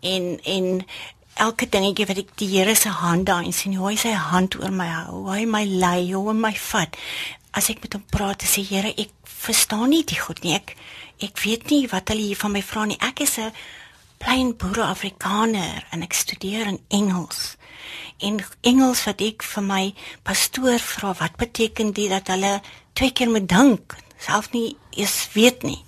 En 0.00 0.38
en 0.44 0.84
elke 1.38 1.68
dingetjie 1.70 2.06
wat 2.08 2.18
ek 2.18 2.32
die 2.40 2.48
Here 2.50 2.74
se 2.76 2.90
hand 2.90 3.28
daai 3.28 3.52
sien, 3.54 3.76
hoe 3.78 3.92
hy 3.92 3.96
sy 4.00 4.12
hand 4.12 4.56
oor 4.58 4.74
my 4.74 4.88
hou, 4.90 5.22
hoe 5.22 5.36
hy 5.36 5.44
my 5.46 5.64
lei, 5.64 6.10
hoe 6.12 6.26
hy 6.30 6.36
my 6.36 6.54
vat. 6.70 6.98
As 7.56 7.70
ek 7.70 7.82
met 7.84 7.94
hom 7.94 8.04
praat, 8.10 8.42
sê 8.42 8.64
Here, 8.66 8.90
ek 8.90 9.14
verstaan 9.38 9.88
nie 9.94 10.04
die 10.06 10.18
goed 10.18 10.42
nie. 10.44 10.56
Ek 10.58 10.74
ek 11.22 11.40
weet 11.42 11.70
nie 11.72 11.88
wat 11.90 12.12
hulle 12.12 12.28
hier 12.28 12.38
van 12.38 12.54
my 12.54 12.62
vra 12.62 12.84
nie. 12.86 12.98
Ek 13.02 13.20
is 13.20 13.38
'n 13.38 13.52
plain 14.18 14.52
boere 14.56 14.84
Afrikaner 14.84 15.86
en 15.92 16.02
ek 16.02 16.12
studeer 16.12 16.66
in 16.66 16.80
Engels. 16.88 17.56
En 18.18 18.40
Engels 18.62 19.04
wat 19.04 19.20
ek 19.20 19.42
vir 19.42 19.62
my 19.62 19.94
pastoor 20.22 20.78
vra, 20.78 21.14
wat 21.14 21.36
beteken 21.36 21.92
dit 21.92 22.10
dat 22.10 22.26
hulle 22.28 22.60
twee 22.94 23.10
keer 23.10 23.30
moet 23.30 23.48
dink? 23.48 23.96
Self 24.18 24.50
nie 24.50 24.76
eens 24.90 25.28
weet 25.32 25.62
nie. 25.62 25.84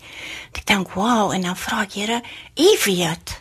Ek 0.52 0.66
dink, 0.66 0.92
"Wow," 0.92 1.32
en 1.32 1.42
dan 1.42 1.56
vra 1.56 1.82
ek, 1.82 1.92
"Here, 1.92 2.22
U 2.56 2.78
weet." 2.84 3.40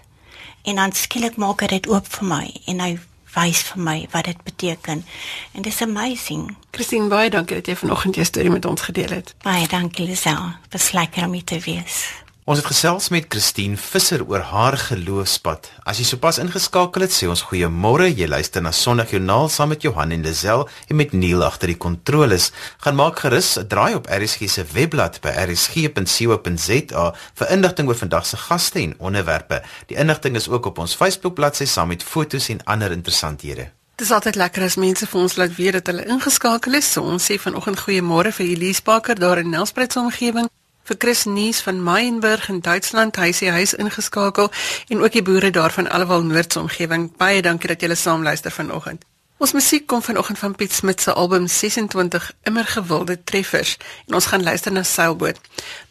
En 0.64 0.76
dan 0.76 0.92
skielik 0.92 1.36
maak 1.36 1.62
hy 1.62 1.68
dit 1.68 1.88
oop 1.88 2.08
vir 2.08 2.28
my 2.28 2.62
en 2.66 2.80
hy 2.80 3.00
wys 3.36 3.62
vir 3.62 3.82
my 3.84 4.08
wat 4.12 4.26
dit 4.26 4.44
beteken. 4.44 5.06
En 5.52 5.62
dit 5.62 5.74
is 5.74 5.82
amazing. 5.82 6.56
Christine, 6.72 7.08
baie 7.08 7.30
dankie 7.30 7.56
dat 7.56 7.66
jy 7.66 7.76
vanoggend 7.76 8.16
jou 8.16 8.26
storie 8.26 8.50
met 8.50 8.66
ons 8.66 8.82
gedeel 8.82 9.10
het. 9.10 9.36
Baie 9.46 9.68
dankie, 9.68 10.06
Lisel. 10.06 10.54
Dit 10.62 10.72
was 10.72 10.92
lekker 10.92 11.26
om 11.26 11.34
hier 11.34 11.44
te 11.44 11.60
wees. 11.60 12.08
Ons 12.50 12.64
het 12.64 12.66
gesels 12.72 13.12
met 13.14 13.28
Christine 13.30 13.78
Visser 13.78 14.24
oor 14.26 14.42
haar 14.50 14.74
geloofspad. 14.82 15.68
As 15.86 16.00
jy 16.02 16.06
sopas 16.10 16.40
ingeskakel 16.42 17.04
het, 17.06 17.14
sê 17.14 17.28
ons 17.30 17.44
goeiemôre. 17.46 18.08
Jy 18.10 18.26
luister 18.26 18.64
na 18.66 18.72
Sondagjoernaal 18.74 19.52
saam 19.54 19.70
met 19.70 19.86
Johan 19.86 20.16
en 20.16 20.26
Lisel 20.26 20.66
en 20.66 20.98
met 20.98 21.14
Neil 21.14 21.46
agter 21.46 21.70
die 21.70 21.78
kontroles. 21.78 22.50
Gaan 22.82 22.98
maak 22.98 23.22
gerus 23.22 23.52
'n 23.60 23.68
draai 23.70 23.94
op 24.00 24.10
RSG 24.10 24.50
se 24.50 24.66
webblad 24.74 25.22
by 25.22 25.30
rsg.co.za 25.46 27.06
vir 27.38 27.52
inligting 27.54 27.88
oor 27.88 28.02
vandag 28.02 28.26
se 28.26 28.38
gaste 28.38 28.80
en 28.80 28.98
onderwerpe. 28.98 29.62
Die 29.86 29.98
inligting 29.98 30.36
is 30.36 30.50
ook 30.50 30.66
op 30.66 30.80
ons 30.80 30.96
Facebook 30.96 31.36
bladsy 31.36 31.66
saam 31.66 31.88
met 31.88 32.04
fotos 32.04 32.50
en 32.50 32.64
ander 32.64 32.92
interessanthede. 32.92 33.70
Dit 33.96 34.08
is 34.08 34.12
altyd 34.12 34.36
lekker 34.36 34.64
as 34.64 34.76
mense 34.76 35.06
vir 35.06 35.22
ons 35.22 35.36
laat 35.36 35.56
weet 35.56 35.74
dat 35.74 35.88
hulle 35.88 36.06
ingeskakel 36.06 36.74
is. 36.74 36.92
So 36.92 37.02
ons 37.02 37.32
sê 37.32 37.38
vanoggend 37.38 37.80
goeiemôre 37.80 38.32
vir 38.32 38.46
Elise 38.46 38.82
Parker 38.82 39.16
daar 39.16 39.38
in 39.38 39.50
Nelspruit 39.50 39.94
se 39.94 40.00
omgewing 40.00 40.50
vir 40.90 40.98
Chris 40.98 41.26
Nies 41.26 41.62
van 41.62 41.84
Meienburg 41.84 42.50
in 42.50 42.64
Duitsland. 42.66 43.18
Hy 43.22 43.30
sê 43.36 43.52
hy 43.54 43.62
is 43.62 43.76
ingeskakel 43.78 44.50
en 44.90 45.04
ook 45.04 45.14
die 45.14 45.24
boere 45.26 45.52
daar 45.54 45.74
van 45.76 45.90
Allewal 45.90 46.26
Noord 46.26 46.54
se 46.54 46.60
omgewing. 46.64 47.12
Baie 47.18 47.44
dankie 47.46 47.70
dat 47.70 47.82
julle 47.82 47.96
saam 47.96 48.24
luister 48.26 48.52
vanoggend. 48.52 49.06
Ons 49.40 49.54
musiek 49.56 49.86
kom 49.88 50.02
vanoggend 50.04 50.40
van 50.42 50.56
Piet 50.56 50.74
Smit 50.76 51.02
se 51.02 51.14
album 51.14 51.48
26 51.48 52.32
Immer 52.44 52.66
gewilde 52.68 53.16
treffers 53.24 53.78
en 54.08 54.18
ons 54.20 54.26
gaan 54.26 54.44
luister 54.44 54.74
na 54.74 54.84
Seilboot. 54.84 55.38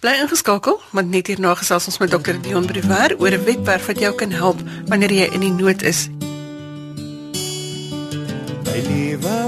Bly 0.03 0.19
ingeskakel 0.25 0.81
want 0.91 1.15
net 1.15 1.31
hierna 1.31 1.55
gesels 1.57 1.87
ons 1.89 2.01
met 2.03 2.13
Dr 2.13 2.37
Dion 2.43 2.67
Briwer 2.67 3.15
oor 3.19 3.33
'n 3.33 3.45
webwerf 3.45 3.87
wat 3.87 4.01
jou 4.01 4.13
kan 4.15 4.31
help 4.31 4.59
wanneer 4.87 5.13
jy 5.13 5.31
in 5.33 5.41
die 5.41 5.55
nood 5.55 5.83
is. 5.83 6.09
My 8.67 8.81
lewe 8.91 9.39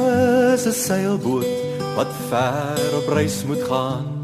is 0.54 0.64
'n 0.66 0.72
seilboot 0.72 1.50
wat 1.96 2.08
ver 2.30 2.96
op 2.96 3.08
reis 3.08 3.44
moet 3.44 3.62
gaan. 3.68 4.19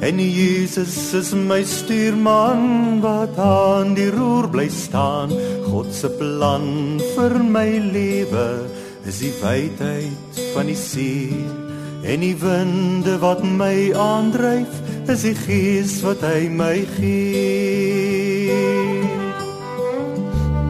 En 0.00 0.16
Jesus 0.18 1.12
is 1.12 1.34
my 1.34 1.60
stuurman 1.62 3.00
wat 3.04 3.36
aan 3.36 3.92
die 3.94 4.08
roer 4.08 4.48
bly 4.48 4.68
staan. 4.72 5.28
God 5.66 5.92
se 5.92 6.08
plan 6.16 6.96
vir 7.14 7.36
my 7.44 7.68
lewe 7.92 8.46
is 9.04 9.20
die 9.20 9.32
wydheid 9.42 10.40
van 10.54 10.72
die 10.72 10.78
see. 10.78 11.36
En 12.00 12.24
die 12.24 12.32
winde 12.40 13.18
wat 13.20 13.44
my 13.44 13.92
aandryf, 13.92 14.72
is 15.12 15.26
die 15.26 15.36
gees 15.36 15.98
wat 16.00 16.24
hy 16.24 16.48
my 16.48 16.80
gee. 16.96 18.56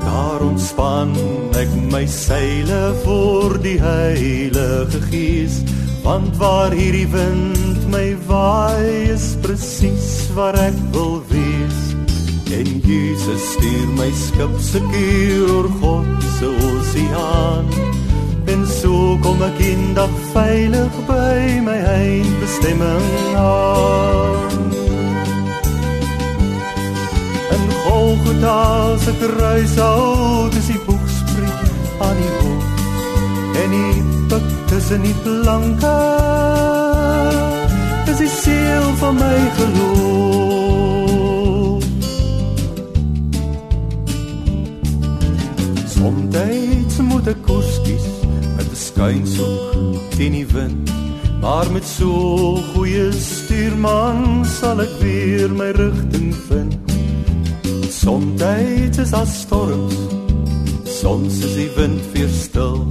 Daar 0.03 0.43
ontspan 0.43 1.15
ek 1.61 1.71
my 1.93 2.03
seile 2.11 2.83
vir 3.05 3.59
die 3.63 3.79
Heilige 3.79 5.07
Gees, 5.07 5.63
want 6.03 6.35
waar 6.43 6.75
hierdie 6.75 7.07
wind 7.15 7.70
waai 8.31 9.11
is 9.11 9.35
presies 9.43 10.31
waar 10.35 10.55
ek 10.55 10.79
wil 10.95 11.19
wees. 11.31 11.81
En 12.51 12.69
Jesus 12.87 13.43
stuur 13.55 13.89
my 13.99 14.11
skip 14.25 14.55
seker 14.71 15.51
oor 15.55 15.69
God 15.81 16.27
se 16.39 16.51
oseaan. 16.71 17.67
En 18.51 18.67
so 18.67 19.19
kom 19.23 19.43
ek 19.47 19.59
in 19.63 19.95
dag 19.99 20.15
veilig 20.35 20.95
by 21.11 21.61
my 21.67 21.79
eindbestemming 21.95 23.37
aan. 23.39 24.67
En 27.55 27.65
Golgotha 27.85 28.99
se 29.05 29.15
kruis 29.23 29.79
hout 29.79 30.59
is 30.63 30.71
die 30.73 30.83
boegspriet 30.87 32.03
aan 32.03 32.19
die 32.23 32.35
hof. 32.43 32.69
En 33.63 33.79
die 33.79 34.05
put 34.31 34.53
tussen 34.71 35.07
die 35.07 35.17
planke 35.23 36.80
die 38.21 38.29
seël 38.29 38.97
van 39.01 39.15
my 39.15 39.39
geloof. 39.57 39.85
Somstyds 45.89 47.01
moet 47.09 47.31
ek 47.33 47.41
kos 47.47 47.71
kies 47.87 48.07
met 48.57 48.69
'n 48.69 48.77
skuinsoek 48.77 49.97
teen 50.17 50.33
die 50.37 50.49
wind, 50.53 50.93
maar 51.41 51.69
met 51.73 51.85
so 51.85 52.11
goeie 52.73 53.09
stuurman 53.13 54.45
sal 54.45 54.81
ek 54.85 54.93
weer 55.01 55.49
my 55.49 55.71
rigting 55.81 56.35
vind. 56.49 56.77
Somstyds 57.89 58.99
is 58.99 59.11
daar 59.11 59.27
storms, 59.27 59.97
soms 60.85 61.41
is 61.45 61.55
die 61.55 61.73
wind 61.77 62.01
weer 62.13 62.29
stil. 62.29 62.87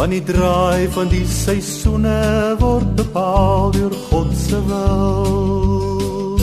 Want 0.00 0.14
die 0.16 0.22
draai 0.24 0.88
van 0.94 1.10
die 1.12 1.26
seisoene 1.28 2.56
word 2.56 2.94
bepaal 2.96 3.66
deur 3.74 3.92
God 4.08 4.30
se 4.32 4.60
wil. 4.64 6.38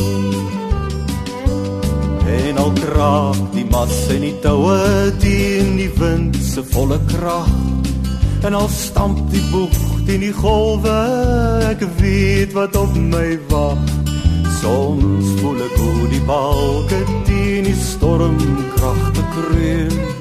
En 2.35 2.59
al 2.61 2.69
kraak 2.77 3.39
die 3.55 3.63
mas 3.71 3.95
en 4.13 4.21
die 4.27 4.35
toue 4.43 4.77
teen 5.23 5.73
die 5.79 5.89
wind 5.97 6.37
se 6.37 6.61
volle 6.69 6.99
krag. 7.09 7.49
En 8.45 8.53
al 8.59 8.69
stamp 8.69 9.23
die 9.33 9.41
boeg 9.49 9.81
teen 10.05 10.21
die 10.27 10.35
golwe, 10.37 10.99
ek 11.71 11.81
weet 11.97 12.53
wat 12.53 12.77
op 12.77 12.93
my 12.93 13.39
wag. 13.49 13.81
Soms 14.61 15.33
voel 15.41 15.65
ek 15.65 15.81
hoe 15.81 16.13
die 16.13 16.21
balke 16.29 17.01
teen 17.25 17.65
die 17.71 17.79
stormkrag 17.89 19.01
te 19.17 19.27
kreun. 19.33 20.16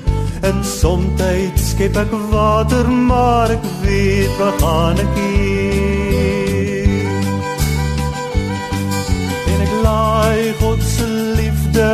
En 0.47 0.62
soms 0.62 1.62
skep 1.73 1.97
ek 1.99 2.12
water, 2.31 2.87
maar 2.87 3.50
ek 3.50 3.65
weet 3.83 4.31
wat 4.38 4.61
gaan 4.62 4.99
ek 5.03 5.17
hier. 5.19 6.87
En 9.50 9.59
ek 9.65 9.73
laai 9.83 10.43
God 10.61 10.81
se 10.87 11.07
liefde 11.41 11.91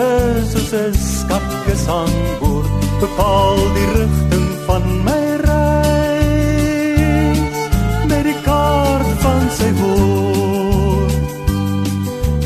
soos 0.51 0.73
'n 0.77 0.93
skatkis 0.93 1.85
aan 1.89 2.15
boord, 2.43 2.73
bepaal 3.01 3.59
die 3.79 3.89
rigting 3.97 4.49
van 4.67 4.85
my 5.09 5.25
reis 5.49 6.77
met 8.11 8.25
die 8.29 8.41
kaart 8.45 9.13
van 9.25 9.43
sy 9.59 9.71
woord. 9.81 11.17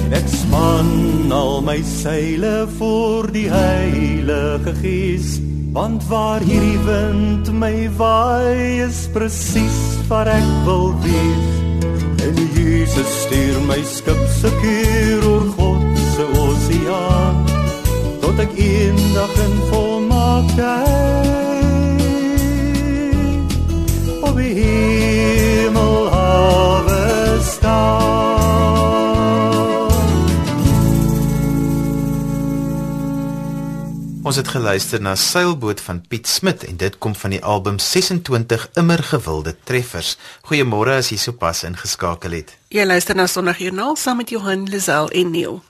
En 0.06 0.12
ek 0.22 0.28
span 0.38 0.88
al 1.32 1.60
my 1.66 1.80
seile 1.82 2.56
vir 2.78 3.22
die 3.34 3.50
Heilige 3.50 4.72
Gees 4.84 5.45
Want 5.76 6.06
waar 6.09 6.40
hierdie 6.40 6.78
wind 6.78 7.52
my 7.52 7.90
waai 7.97 8.80
is 8.80 9.09
presies 9.12 9.76
waar 10.09 10.26
ek 10.26 10.49
wil 10.64 10.95
wees. 11.04 11.50
En 12.25 12.35
Jesus 12.56 13.11
stuur 13.26 13.61
my 13.68 13.83
skip 13.85 14.23
se 14.38 14.49
keer 14.62 15.21
oor 15.28 15.45
God 15.59 15.85
se 16.14 16.25
oseaan 16.47 17.45
tot 18.25 18.40
ek 18.47 18.56
eendag 18.56 19.37
in 19.45 19.54
volmaaktheid 19.68 20.88
op 24.25 24.35
die 24.40 24.56
Ons 34.26 34.40
het 34.40 34.49
geluister 34.50 34.99
na 34.99 35.12
Seilboot 35.14 35.78
van 35.80 36.00
Piet 36.11 36.26
Smit 36.26 36.64
en 36.66 36.76
dit 36.76 36.97
kom 36.99 37.14
van 37.14 37.30
die 37.30 37.38
album 37.47 37.78
26 37.78 38.64
Immer 38.75 39.02
gewilde 39.12 39.54
treffers. 39.62 40.16
Goeiemôre 40.50 40.97
as 40.99 41.12
jy 41.14 41.21
sopas 41.23 41.62
ingeskakel 41.68 42.35
het. 42.40 42.50
Jy 42.75 42.88
luister 42.90 43.14
na 43.14 43.30
Sondagjoernaal 43.30 43.95
saam 43.95 44.18
met 44.25 44.35
Johan 44.35 44.66
Lisel 44.66 45.14
en 45.14 45.30
Neil. 45.30 45.62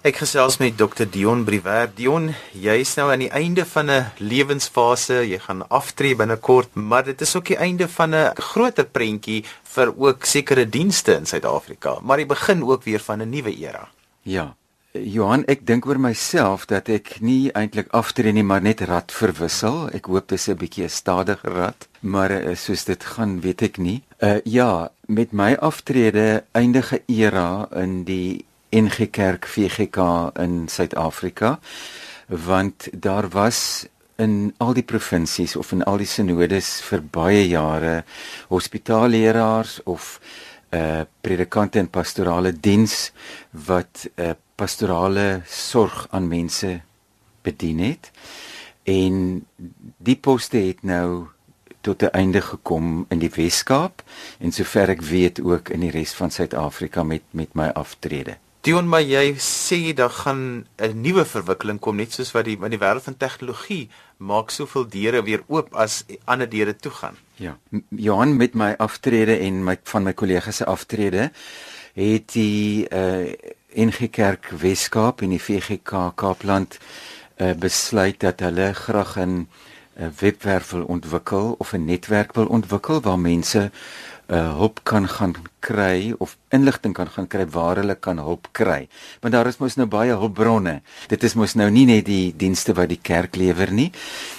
Ek 0.00 0.16
gesels 0.16 0.54
met 0.56 0.78
Dr 0.80 1.04
Dion 1.12 1.42
Briwer. 1.44 1.90
Dion, 1.92 2.30
jy 2.56 2.78
is 2.80 2.94
nou 2.96 3.10
aan 3.12 3.20
die 3.20 3.34
einde 3.36 3.66
van 3.68 3.90
'n 3.92 4.06
lewensfase. 4.16 5.28
Jy 5.28 5.38
gaan 5.38 5.60
aftree 5.68 6.16
binnekort, 6.16 6.74
maar 6.74 7.04
dit 7.04 7.20
is 7.20 7.36
ook 7.36 7.44
die 7.52 7.58
einde 7.60 7.86
van 7.88 8.14
'n 8.14 8.32
groter 8.34 8.86
prentjie 8.86 9.44
vir 9.74 9.92
ook 9.98 10.24
sekere 10.24 10.64
dienste 10.64 11.12
in 11.12 11.26
Suid-Afrika, 11.26 11.98
maar 12.00 12.16
die 12.16 12.26
begin 12.26 12.64
ook 12.64 12.84
weer 12.84 13.00
van 13.00 13.20
'n 13.20 13.28
nuwe 13.28 13.54
era. 13.56 13.88
Ja. 14.22 14.56
Johan, 14.92 15.44
ek 15.44 15.66
dink 15.66 15.86
oor 15.86 16.00
myself 16.00 16.64
dat 16.66 16.88
ek 16.88 17.20
nie 17.20 17.52
eintlik 17.52 17.88
aftree 17.90 18.32
nie, 18.32 18.42
maar 18.42 18.62
net 18.62 18.80
rad 18.80 19.12
verwissel. 19.12 19.90
Ek 19.92 20.06
hoop 20.06 20.28
dis 20.28 20.48
'n 20.48 20.56
bietjie 20.56 20.84
'n 20.84 20.88
stadiger 20.88 21.52
rad, 21.52 21.88
maar 22.00 22.30
uh, 22.30 22.56
soos 22.56 22.84
dit 22.84 23.04
gaan, 23.04 23.40
weet 23.40 23.62
ek 23.62 23.78
nie. 23.78 24.02
Uh 24.18 24.40
ja, 24.44 24.90
met 25.06 25.32
my 25.32 25.54
aftrede 25.60 26.44
eindige 26.52 27.02
era 27.06 27.68
in 27.74 28.04
die 28.04 28.44
NG 28.70 29.10
Kerk 29.10 29.46
VGK 29.46 30.30
in 30.38 30.68
Suid-Afrika 30.68 31.58
want 32.26 32.88
daar 32.92 33.28
was 33.28 33.86
in 34.16 34.54
al 34.56 34.72
die 34.76 34.84
provinsies 34.84 35.56
of 35.56 35.72
in 35.72 35.82
al 35.82 35.98
die 36.02 36.08
sinodes 36.08 36.78
vir 36.86 37.02
baie 37.02 37.42
jare 37.48 38.04
hospitaalleeraars 38.52 39.80
of 39.84 40.18
uh 40.70 41.02
predikante 41.20 41.80
en 41.80 41.90
pastorale 41.90 42.52
diens 42.52 43.10
wat 43.50 44.06
'n 44.06 44.22
uh, 44.22 44.34
pastorale 44.54 45.42
sorg 45.46 46.06
aan 46.10 46.28
mense 46.28 46.80
bedien 47.42 47.78
het 47.78 48.10
en 48.84 49.46
die 49.96 50.16
poste 50.16 50.58
het 50.58 50.82
nou 50.82 51.26
tot 51.80 52.02
'n 52.02 52.12
einde 52.12 52.40
gekom 52.40 53.06
in 53.08 53.18
die 53.18 53.32
Wes-Kaap 53.34 54.02
en 54.38 54.52
sover 54.52 54.88
ek 54.88 55.02
weet 55.02 55.40
ook 55.40 55.68
in 55.68 55.80
die 55.80 55.90
res 55.90 56.12
van 56.12 56.30
Suid-Afrika 56.30 57.02
met 57.02 57.22
met 57.30 57.54
my 57.54 57.68
aftrede. 57.68 58.36
Dion, 58.60 58.84
maar 58.92 59.00
jy 59.00 59.38
sê 59.40 59.94
daar 59.96 60.12
gaan 60.12 60.66
'n 60.76 61.00
nuwe 61.00 61.24
verwikkeling 61.24 61.78
kom 61.80 61.96
net 61.96 62.12
soos 62.12 62.32
wat 62.32 62.44
die 62.44 62.58
in 62.60 62.70
die 62.70 62.78
wêreld 62.78 63.02
van 63.02 63.16
tegnologie 63.16 63.88
maak 64.18 64.50
soveel 64.50 64.84
deure 64.88 65.22
weer 65.22 65.42
oop 65.46 65.74
as 65.74 66.04
ander 66.24 66.48
deure 66.48 66.76
toe 66.76 66.92
gaan. 66.92 67.16
Ja, 67.36 67.56
Johan 67.88 68.36
met 68.36 68.54
my 68.54 68.74
aftrede 68.78 69.38
en 69.38 69.64
my 69.64 69.78
van 69.82 70.02
my 70.02 70.12
kollegas 70.12 70.56
se 70.56 70.64
aftrede 70.64 71.30
het 71.94 72.32
die 72.32 72.86
uh 72.92 73.32
NG 73.74 74.10
Kerk 74.10 74.50
Weskaap 74.50 75.22
en 75.22 75.30
die 75.30 75.42
VGK 75.42 76.12
Kaapland 76.14 76.78
uh 77.36 77.54
besluit 77.54 78.20
dat 78.20 78.40
hulle 78.40 78.74
graag 78.74 79.16
'n 79.16 79.48
webwerf 80.20 80.70
wil 80.70 80.84
ontwikkel 80.84 81.54
of 81.58 81.72
'n 81.72 81.84
netwerk 81.84 82.34
wil 82.34 82.46
ontwikkel 82.46 83.00
waar 83.00 83.18
mense 83.18 83.70
uh 84.30 84.54
hulp 84.60 84.84
kan 84.86 85.08
gaan 85.10 85.34
kry 85.60 86.14
of 86.18 86.36
inligting 86.54 86.94
kan 86.94 87.08
gaan 87.10 87.26
kry 87.26 87.44
waar 87.50 87.80
hulle 87.80 87.96
kan 87.98 88.18
hulp 88.22 88.48
kry. 88.56 88.88
Want 89.20 89.34
daar 89.34 89.50
is 89.50 89.58
mos 89.58 89.76
nou 89.76 89.88
baie 89.90 90.14
hulpbronne. 90.14 90.80
Dit 91.10 91.24
is 91.26 91.34
mos 91.34 91.56
nou 91.58 91.66
nie 91.70 91.84
net 91.88 92.06
die 92.06 92.30
dienste 92.36 92.74
wat 92.78 92.92
die 92.92 93.00
kerk 93.02 93.36
lewer 93.36 93.72
nie. 93.74 93.90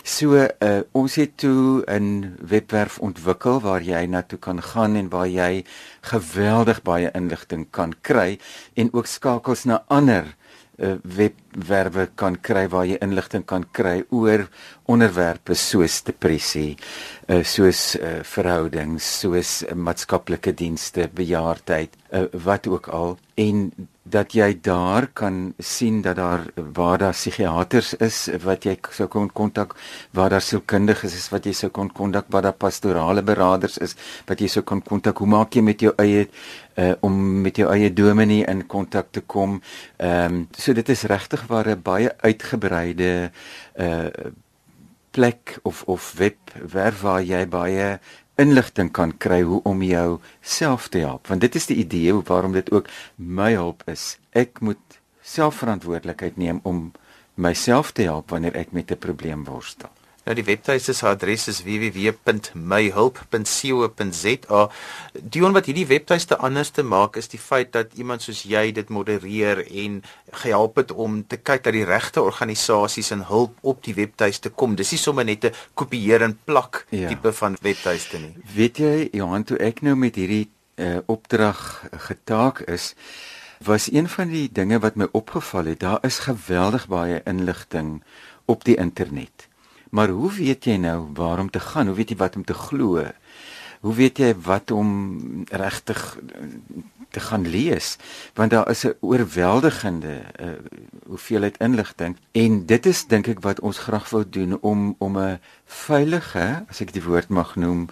So 0.03 0.39
uh 0.39 0.81
ons 0.95 1.15
het 1.19 1.38
toe 1.38 1.83
'n 1.88 2.38
webwerf 2.39 3.00
ontwikkel 3.00 3.60
waar 3.62 3.81
jy 3.83 4.05
na 4.07 4.21
toe 4.21 4.39
kan 4.39 4.62
gaan 4.62 4.95
en 4.95 5.10
waar 5.10 5.27
jy 5.27 5.65
geweldig 6.01 6.81
baie 6.81 7.12
inligting 7.13 7.67
kan 7.71 7.93
kry 8.01 8.39
en 8.75 8.89
ook 8.93 9.05
skakels 9.05 9.65
na 9.65 9.83
ander 9.88 10.36
uh, 10.82 10.98
webwerwe 11.04 12.08
kan 12.20 12.38
kry 12.42 12.66
waar 12.72 12.88
jy 12.90 12.98
inligting 13.02 13.46
kan 13.48 13.66
kry 13.72 14.02
oor 14.10 14.48
onderwerpe 14.92 15.56
soos 15.56 16.02
depressie, 16.08 16.76
uh, 17.30 17.42
soos 17.48 17.96
uh, 17.96 18.20
verhoudings, 18.28 19.08
soos 19.22 19.62
uh, 19.64 19.76
maatskaplike 19.78 20.54
dienste, 20.58 21.08
bejaardheid, 21.16 21.96
uh, 22.12 22.26
wat 22.46 22.68
ook 22.68 22.92
al. 22.92 23.18
En 23.40 23.70
dat 24.03 24.34
jy 24.34 24.60
daar 24.62 25.08
kan 25.13 25.53
sien 25.58 26.01
dat 26.01 26.15
daar 26.15 26.46
waar 26.74 26.98
daar 26.98 27.13
psigiaters 27.13 27.93
is 27.93 28.29
wat 28.43 28.65
jy 28.65 28.77
sou 28.89 29.08
kon 29.08 29.29
kontak 29.29 29.75
waar 30.12 30.29
daar 30.29 30.41
sielkundiges 30.41 31.13
is 31.13 31.29
wat 31.29 31.46
jy 31.46 31.53
sou 31.53 31.70
kon 31.70 31.91
kontak 31.93 32.25
waar 32.29 32.41
daar 32.41 32.58
pastorale 32.58 33.22
beraders 33.22 33.77
is 33.77 33.96
wat 34.25 34.41
jy 34.41 34.48
sou 34.48 34.63
kon 34.63 34.81
kontak 34.81 35.17
hoe 35.22 35.27
maak 35.27 35.53
jy 35.53 35.62
met 35.62 35.81
jou 35.81 35.93
eie 36.01 36.27
uh, 36.77 36.93
om 37.01 37.41
met 37.41 37.58
jou 37.58 37.70
eie 37.70 37.93
dominee 37.93 38.46
in 38.48 38.65
kontak 38.67 39.12
te 39.12 39.22
kom? 39.22 39.62
Ehm 39.98 40.34
um, 40.34 40.48
so 40.58 40.74
dit 40.74 40.89
is 40.89 41.03
regtig 41.03 41.46
waar 41.48 41.70
'n 41.70 41.81
baie 41.81 42.10
uitgebreide 42.22 43.31
uh 43.77 44.10
plek 45.12 45.60
of 45.62 45.84
of 45.84 46.13
webwerf 46.17 47.01
waar 47.01 47.22
jy 47.22 47.48
baie 47.48 48.00
inligting 48.41 48.91
kan 48.91 49.13
kry 49.17 49.41
hoe 49.45 49.62
om 49.69 49.83
jou 49.86 50.19
self 50.41 50.89
te 50.89 51.03
help. 51.05 51.29
Want 51.29 51.45
dit 51.45 51.55
is 51.55 51.69
die 51.69 51.77
idee 51.83 52.17
waarom 52.27 52.57
dit 52.57 52.71
ook 52.71 52.89
my 53.15 53.53
hulp 53.53 53.86
is. 53.91 54.17
Ek 54.33 54.60
moet 54.65 55.00
selfverantwoordelikheid 55.21 56.38
neem 56.41 56.60
om 56.63 56.91
myself 57.36 57.93
te 57.95 58.10
help 58.10 58.33
wanneer 58.33 58.57
ek 58.57 58.71
met 58.71 58.91
'n 58.91 58.98
probleem 58.98 59.45
worstel 59.45 59.93
Nou 60.22 60.36
die 60.38 60.46
webtuiste 60.46 60.94
se 60.94 61.08
adres 61.10 61.48
is 61.50 61.63
www.myhulp.co.za. 61.66 64.60
Dion 65.18 65.56
wat 65.56 65.66
hierdie 65.66 65.88
webtuiste 65.90 66.38
anders 66.38 66.70
te 66.75 66.84
maak 66.86 67.18
is 67.18 67.25
die 67.32 67.40
feit 67.42 67.72
dat 67.74 67.96
iemand 67.98 68.22
soos 68.22 68.44
jy 68.46 68.70
dit 68.78 68.86
modereer 68.94 69.66
en 69.66 70.06
gehelp 70.44 70.78
het 70.78 70.94
om 70.94 71.25
te 71.25 71.42
kyk 71.42 71.66
dat 71.66 71.74
die 71.74 71.90
regte 71.90 72.22
organisasies 72.22 73.10
en 73.18 73.25
hulp 73.32 73.58
op 73.66 73.82
die 73.88 73.98
webtuiste 73.98 74.54
kom. 74.54 74.78
Dis 74.78 74.94
nie 74.94 75.01
sommer 75.01 75.25
net 75.25 75.42
'n 75.46 75.54
kopieer 75.74 76.22
en 76.22 76.38
plak 76.46 76.86
ja. 76.90 77.10
tipe 77.10 77.34
van 77.34 77.58
webtuiste 77.62 78.18
nie. 78.20 78.36
Weet 78.56 78.78
jy 78.78 79.10
Johan 79.12 79.44
toe 79.44 79.58
ek 79.58 79.82
nou 79.82 79.96
met 79.96 80.16
hierdie 80.16 80.50
uh, 80.78 80.98
opdrag 81.08 81.84
getaak 81.98 82.60
is 82.70 82.94
was 83.63 83.92
een 83.92 84.10
van 84.10 84.30
die 84.30 84.50
dinge 84.51 84.80
wat 84.80 84.96
my 84.96 85.08
opgeval 85.12 85.65
het, 85.65 85.80
daar 85.80 86.00
is 86.02 86.19
geweldig 86.19 86.88
baie 86.88 87.22
inligting 87.26 88.04
op 88.45 88.65
die 88.65 88.76
internet. 88.76 89.51
Maar 89.91 90.10
hoe 90.10 90.32
weet 90.32 90.65
jy 90.65 90.77
nou 90.80 91.12
waar 91.13 91.39
om 91.39 91.49
te 91.51 91.60
gaan? 91.60 91.91
Hoe 91.91 91.95
weet 91.95 92.13
jy 92.13 92.17
wat 92.19 92.36
om 92.36 92.45
te 92.47 92.56
glo? 92.56 93.04
Hoe 93.82 93.95
weet 93.97 94.21
jy 94.23 94.32
wat 94.45 94.71
om 94.71 94.89
regtig 95.49 95.99
eh, 96.15 96.47
te 97.12 97.19
gaan 97.19 97.47
lees? 97.47 97.97
Want 98.34 98.51
daar 98.56 98.69
is 98.69 98.86
'n 98.86 98.95
oorweldigende 98.99 100.21
uh, 100.39 100.47
hoeveelheid 101.08 101.58
inligting 101.58 102.15
en 102.32 102.65
dit 102.65 102.86
is 102.86 103.08
dink 103.08 103.27
ek 103.27 103.41
wat 103.43 103.60
ons 103.60 103.77
graag 103.77 104.10
wou 104.10 104.23
doen 104.30 104.58
om 104.62 104.95
om 104.97 105.17
'n 105.17 105.39
veilige, 105.65 106.63
as 106.69 106.82
ek 106.82 106.93
die 106.93 107.04
woord 107.04 107.30
mag 107.30 107.56
noem, 107.56 107.89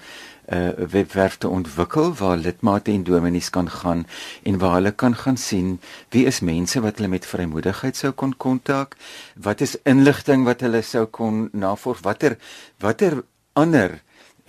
'n 0.50 0.56
uh, 0.56 0.90
webwerf 0.90 1.38
te 1.38 1.48
ontwikkel 1.48 2.14
waar 2.14 2.38
lidmate 2.38 2.92
en 2.92 3.04
dominees 3.04 3.50
kan 3.50 3.70
gaan 3.70 4.06
en 4.44 4.58
waar 4.58 4.74
hulle 4.74 4.92
kan 4.92 5.16
gaan 5.16 5.38
sien 5.38 5.80
wie 6.10 6.26
is 6.26 6.40
mense 6.40 6.82
wat 6.82 6.98
hulle 6.98 7.08
met 7.08 7.26
vrymoedigheid 7.26 7.96
sou 7.96 8.12
kon 8.12 8.34
kontak, 8.38 8.96
wat 9.36 9.62
is 9.62 9.78
inligting 9.84 10.44
wat 10.44 10.62
hulle 10.62 10.82
sou 10.82 11.06
kon 11.06 11.50
navors, 11.54 12.02
watter 12.02 12.38
watter 12.80 13.24
ander 13.54 14.00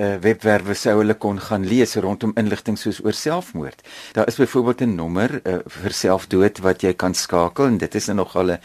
uh, 0.00 0.16
webwerwe 0.24 0.74
sou 0.78 0.96
hulle 1.00 1.16
kon 1.20 1.40
gaan 1.40 1.66
lees 1.68 1.96
rondom 2.00 2.32
inligting 2.40 2.78
soos 2.80 3.02
oor 3.04 3.16
selfmoord. 3.16 3.82
Daar 4.16 4.28
is 4.28 4.40
byvoorbeeld 4.40 4.80
'n 4.80 4.94
nommer 4.94 5.40
uh, 5.44 5.58
vir 5.66 5.92
selfdood 5.92 6.58
wat 6.58 6.82
jy 6.82 6.94
kan 6.94 7.14
skakel 7.14 7.66
en 7.66 7.78
dit 7.78 7.94
is 7.94 8.06
nogal 8.06 8.50
'n 8.52 8.58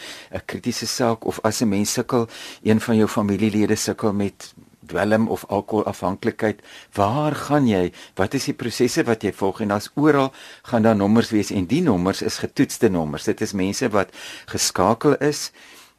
kritiese 0.46 0.88
saak 0.88 1.26
of 1.26 1.40
as 1.44 1.62
'n 1.62 1.70
mens 1.70 1.94
sukkel, 1.94 2.28
een 2.64 2.80
van 2.80 2.96
jou 2.96 3.08
familielede 3.08 3.76
sukkel 3.76 4.14
met 4.14 4.54
dwelm 4.86 5.28
of 5.28 5.46
alkoholafhanklikheid, 5.50 6.62
waar 6.94 7.36
gaan 7.36 7.68
jy? 7.68 7.92
Wat 8.16 8.34
is 8.34 8.50
die 8.50 8.58
prosesse 8.58 9.04
wat 9.08 9.24
jy 9.24 9.34
volg? 9.36 9.62
En 9.62 9.74
daar's 9.74 9.92
oral 9.96 10.32
gaan 10.70 10.86
daar 10.86 10.96
nommers 10.96 11.32
wees 11.34 11.52
en 11.52 11.68
die 11.70 11.82
nommers 11.86 12.22
is 12.22 12.42
getoetste 12.44 12.90
nommers. 12.90 13.28
Dit 13.30 13.42
is 13.42 13.54
mense 13.54 13.90
wat 13.94 14.14
geskakel 14.52 15.18
is 15.18 15.52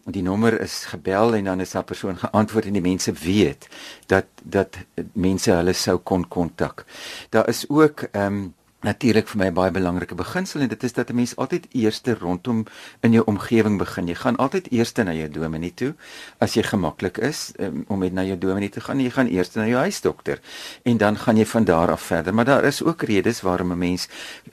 en 0.07 0.15
die 0.15 0.23
nommer 0.23 0.55
is 0.63 0.85
gebel 0.93 1.35
en 1.35 1.49
dan 1.51 1.61
is 1.65 1.75
daardie 1.75 1.91
persoon 1.91 2.19
geantwoord 2.21 2.69
en 2.69 2.79
die 2.79 2.85
mense 2.85 3.13
weet 3.23 3.67
dat 4.07 4.29
dat 4.43 4.79
mense 5.13 5.51
hulle 5.51 5.75
sou 5.75 5.99
kon 5.99 6.29
kontak. 6.29 6.85
Daar 7.35 7.49
is 7.49 7.67
ook 7.69 8.07
ehm 8.13 8.27
um, 8.27 8.55
natuurlik 8.87 9.29
vir 9.29 9.39
my 9.39 9.47
'n 9.51 9.55
baie 9.55 9.71
belangrike 9.71 10.15
beginsel 10.15 10.61
en 10.61 10.69
dit 10.69 10.83
is 10.83 10.93
dat 10.93 11.11
'n 11.11 11.15
mens 11.15 11.37
altyd 11.37 11.67
eers 11.73 12.01
rondom 12.21 12.67
in 13.01 13.13
jou 13.13 13.25
omgewing 13.27 13.79
begin. 13.79 14.07
Jy 14.07 14.15
gaan 14.15 14.37
altyd 14.37 14.71
eers 14.73 14.93
na 14.93 15.13
jou 15.13 15.29
dominee 15.29 15.75
toe 15.75 15.95
as 16.39 16.55
jy 16.55 16.63
gemaklik 16.63 17.19
is 17.19 17.53
um, 17.59 17.85
om 17.89 17.99
met 17.99 18.13
na 18.13 18.23
jou 18.23 18.39
dominee 18.39 18.69
te 18.69 18.81
gaan. 18.81 19.01
Jy 19.01 19.11
gaan 19.11 19.27
eers 19.27 19.55
na 19.55 19.67
jou 19.67 19.79
huisdokter 19.79 20.41
en 20.83 20.97
dan 20.97 21.17
gaan 21.17 21.37
jy 21.37 21.47
van 21.47 21.65
daar 21.65 21.91
af 21.91 22.03
verder. 22.03 22.35
Maar 22.35 22.45
daar 22.45 22.65
is 22.65 22.83
ook 22.83 23.03
redes 23.03 23.41
waarom 23.41 23.73
'n 23.73 23.79
mens 23.79 24.09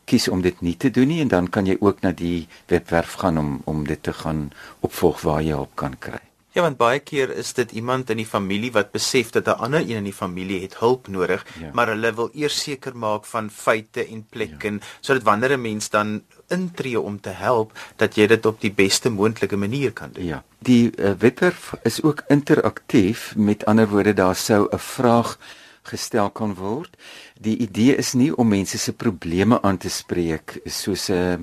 kies 0.05 0.27
om 0.27 0.41
dit 0.41 0.61
nie 0.61 0.77
te 0.77 0.89
doen 0.89 1.07
nie 1.07 1.21
en 1.21 1.27
dan 1.27 1.49
kan 1.49 1.65
jy 1.65 1.77
ook 1.79 2.01
na 2.01 2.11
die 2.11 2.47
webwerf 2.67 3.13
gaan 3.13 3.37
om 3.37 3.61
om 3.63 3.87
dit 3.87 4.03
te 4.03 4.13
gaan 4.13 4.51
opvolg 4.79 5.21
waar 5.21 5.41
jy 5.41 5.51
hulp 5.51 5.75
kan 5.75 5.99
kry. 5.99 6.32
Ja, 6.53 6.61
want 6.61 6.77
baie 6.77 6.99
keer 7.01 7.31
is 7.33 7.53
dit 7.57 7.71
iemand 7.71 8.11
in 8.13 8.19
die 8.21 8.29
familie 8.29 8.69
wat 8.75 8.91
besef 8.93 9.31
dat 9.33 9.47
'n 9.47 9.57
ander 9.65 9.81
een 9.81 9.97
in 9.97 10.03
die 10.03 10.13
familie 10.13 10.61
het 10.61 10.77
hulp 10.77 11.07
nodig, 11.07 11.45
ja. 11.59 11.69
maar 11.73 11.87
hulle 11.87 12.13
wil 12.13 12.29
eers 12.33 12.61
seker 12.63 12.95
maak 12.95 13.25
van 13.25 13.49
feite 13.49 14.05
en 14.05 14.25
plek 14.29 14.61
ja. 14.61 14.77
sodat 15.01 15.23
wanneer 15.23 15.57
'n 15.57 15.61
mens 15.61 15.89
dan 15.89 16.21
intree 16.47 16.99
om 16.99 17.19
te 17.19 17.29
help, 17.29 17.71
dat 17.95 18.15
jy 18.15 18.27
dit 18.27 18.45
op 18.45 18.61
die 18.61 18.71
beste 18.71 19.09
moontlike 19.09 19.57
manier 19.57 19.93
kan 19.93 20.09
doen. 20.11 20.25
Ja. 20.25 20.43
Die 20.59 20.91
uh, 20.95 21.11
webwerf 21.17 21.73
is 21.83 22.01
ook 22.01 22.23
interaktief, 22.27 23.35
met 23.35 23.65
ander 23.65 23.89
woorde 23.89 24.13
daar 24.13 24.35
sou 24.35 24.67
'n 24.71 24.79
vraag 24.79 25.37
gestel 25.81 26.29
kan 26.29 26.53
word. 26.53 26.97
Die 27.39 27.57
idee 27.57 27.95
is 27.95 28.13
nie 28.13 28.35
om 28.35 28.47
mense 28.47 28.77
se 28.77 28.93
probleme 28.93 29.61
aan 29.61 29.77
te 29.77 29.89
spreek 29.89 30.59
soos 30.65 31.09
'n 31.09 31.13
uh, 31.13 31.35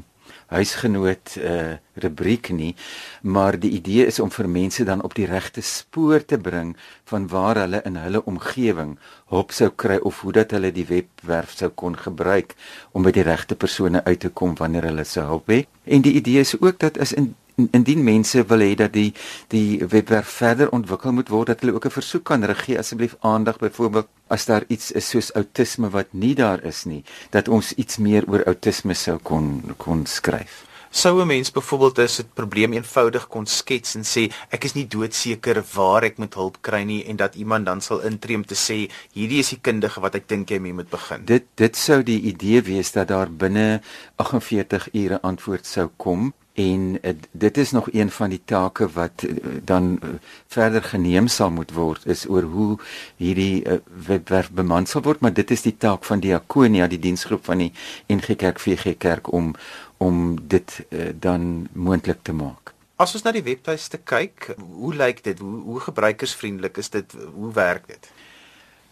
huisgenoot 0.51 1.37
uh 1.41 1.79
rubriek 2.01 2.49
nie, 2.57 2.73
maar 3.21 3.59
die 3.61 3.75
idee 3.77 4.07
is 4.09 4.21
om 4.25 4.31
vir 4.33 4.49
mense 4.49 4.85
dan 4.89 5.03
op 5.05 5.13
die 5.15 5.27
regte 5.29 5.61
spoor 5.61 6.25
te 6.25 6.39
bring 6.41 6.71
van 7.11 7.27
waar 7.29 7.61
hulle 7.61 7.83
in 7.85 7.99
hulle 8.01 8.23
omgewing 8.25 8.95
hulp 9.35 9.53
sou 9.53 9.69
kry 9.77 9.99
of 10.09 10.23
hoe 10.25 10.33
dat 10.39 10.55
hulle 10.57 10.71
die 10.73 10.87
webwerf 10.89 11.53
sou 11.59 11.69
kon 11.83 11.99
gebruik 11.99 12.55
om 12.97 13.05
by 13.05 13.13
die 13.13 13.27
regte 13.27 13.59
persone 13.59 14.01
uit 14.07 14.21
te 14.25 14.31
kom 14.33 14.57
wanneer 14.57 14.89
hulle 14.89 15.05
sou 15.05 15.27
help 15.29 15.53
hê. 15.53 15.67
En 15.85 16.01
die 16.07 16.17
idee 16.23 16.41
is 16.41 16.57
ook 16.57 16.81
dat 16.81 16.97
as 16.99 17.13
in 17.13 17.35
indien 17.73 18.05
mense 18.05 18.45
wil 18.53 18.65
hê 18.65 18.75
dat 18.75 18.93
die 18.93 19.13
die 19.49 19.83
webwerf 19.85 20.29
verder 20.41 20.73
ontwikkel 20.77 21.13
moet 21.13 21.29
word 21.29 21.53
dat 21.53 21.61
hulle 21.61 21.75
ook 21.75 21.87
'n 21.87 21.99
versoek 21.99 22.25
kan 22.25 22.45
regie 22.45 22.79
asseblief 22.79 23.17
aandag 23.21 23.59
byvoorbeeld 23.59 24.09
as 24.29 24.47
daar 24.47 24.65
iets 24.69 24.91
is 24.93 25.09
soos 25.09 25.33
outisme 25.35 25.91
wat 25.91 26.13
nie 26.13 26.35
daar 26.35 26.65
is 26.65 26.85
nie 26.85 27.05
dat 27.31 27.49
ons 27.49 27.73
iets 27.75 27.99
meer 27.99 28.25
oor 28.31 28.45
outisme 28.45 28.95
sou 28.95 29.19
kon 29.19 29.75
kon 29.77 30.07
skryf 30.07 30.71
sou 30.91 31.21
'n 31.23 31.27
mens 31.27 31.51
byvoorbeeld 31.53 31.99
as 31.99 32.19
'n 32.19 32.31
probleem 32.35 32.73
eenvoudig 32.73 33.27
kon 33.29 33.47
skets 33.47 33.95
en 33.95 34.03
sê 34.03 34.33
ek 34.51 34.65
is 34.65 34.75
nie 34.75 34.87
doodseker 34.87 35.65
waar 35.75 36.03
ek 36.03 36.19
moet 36.19 36.35
hulp 36.35 36.57
kry 36.61 36.83
nie 36.83 37.05
en 37.05 37.17
dat 37.17 37.35
iemand 37.35 37.65
dan 37.67 37.81
sal 37.81 38.01
intree 38.01 38.37
om 38.37 38.45
te 38.45 38.55
sê 38.55 38.91
hierdie 39.13 39.39
is 39.39 39.49
die 39.49 39.61
kundige 39.63 40.01
wat 40.01 40.15
ek 40.15 40.29
dink 40.29 40.51
jy 40.51 40.59
mee 40.59 40.73
moet 40.73 40.91
begin. 40.91 41.25
Dit 41.25 41.45
dit 41.55 41.77
sou 41.77 42.03
die 42.03 42.21
idee 42.21 42.63
wees 42.63 42.93
dat 42.93 43.09
daar 43.09 43.31
binne 43.31 43.81
48 44.17 44.89
ure 44.93 45.23
antwoord 45.23 45.67
sou 45.67 45.91
kom 45.97 46.33
en 46.61 46.87
uh, 47.01 47.13
dit 47.33 47.59
is 47.63 47.71
nog 47.77 47.89
een 47.93 48.11
van 48.11 48.33
die 48.33 48.41
take 48.45 48.89
wat 48.97 49.25
uh, 49.27 49.35
dan 49.65 49.93
uh, 50.03 50.15
verder 50.47 50.83
geneem 50.83 51.29
sal 51.29 51.51
moet 51.51 51.73
word 51.77 52.07
is 52.07 52.27
oor 52.29 52.49
hoe 52.55 52.79
hierdie 53.17 53.65
uh, 53.65 53.79
webwerf 54.07 54.51
beman 54.51 54.87
sal 54.87 55.05
word 55.07 55.21
maar 55.25 55.35
dit 55.35 55.51
is 55.51 55.65
die 55.67 55.77
taak 55.77 56.05
van 56.09 56.21
Diakonia 56.21 56.89
die 56.91 57.01
diensgroep 57.01 57.45
van 57.45 57.65
die 57.65 57.73
NG 58.13 58.37
Kerk 58.37 58.61
VG 58.61 58.97
Kerk 58.99 59.33
om 59.33 59.55
om 60.01 60.39
dit 60.49 60.81
uh, 60.89 61.11
dan 61.15 61.69
moontlik 61.73 62.23
te 62.23 62.33
maak. 62.33 62.73
As 62.97 63.13
ons 63.17 63.25
na 63.25 63.33
die 63.37 63.45
webtuiste 63.45 64.01
kyk, 64.05 64.55
hoe 64.57 64.95
lyk 64.97 65.21
dit? 65.25 65.39
Hoe, 65.45 65.61
hoe 65.67 65.81
gebruikersvriendelik 65.85 66.81
is 66.81 66.89
dit? 66.93 67.17
Hoe 67.35 67.53
werk 67.57 67.87
dit? 67.89 68.11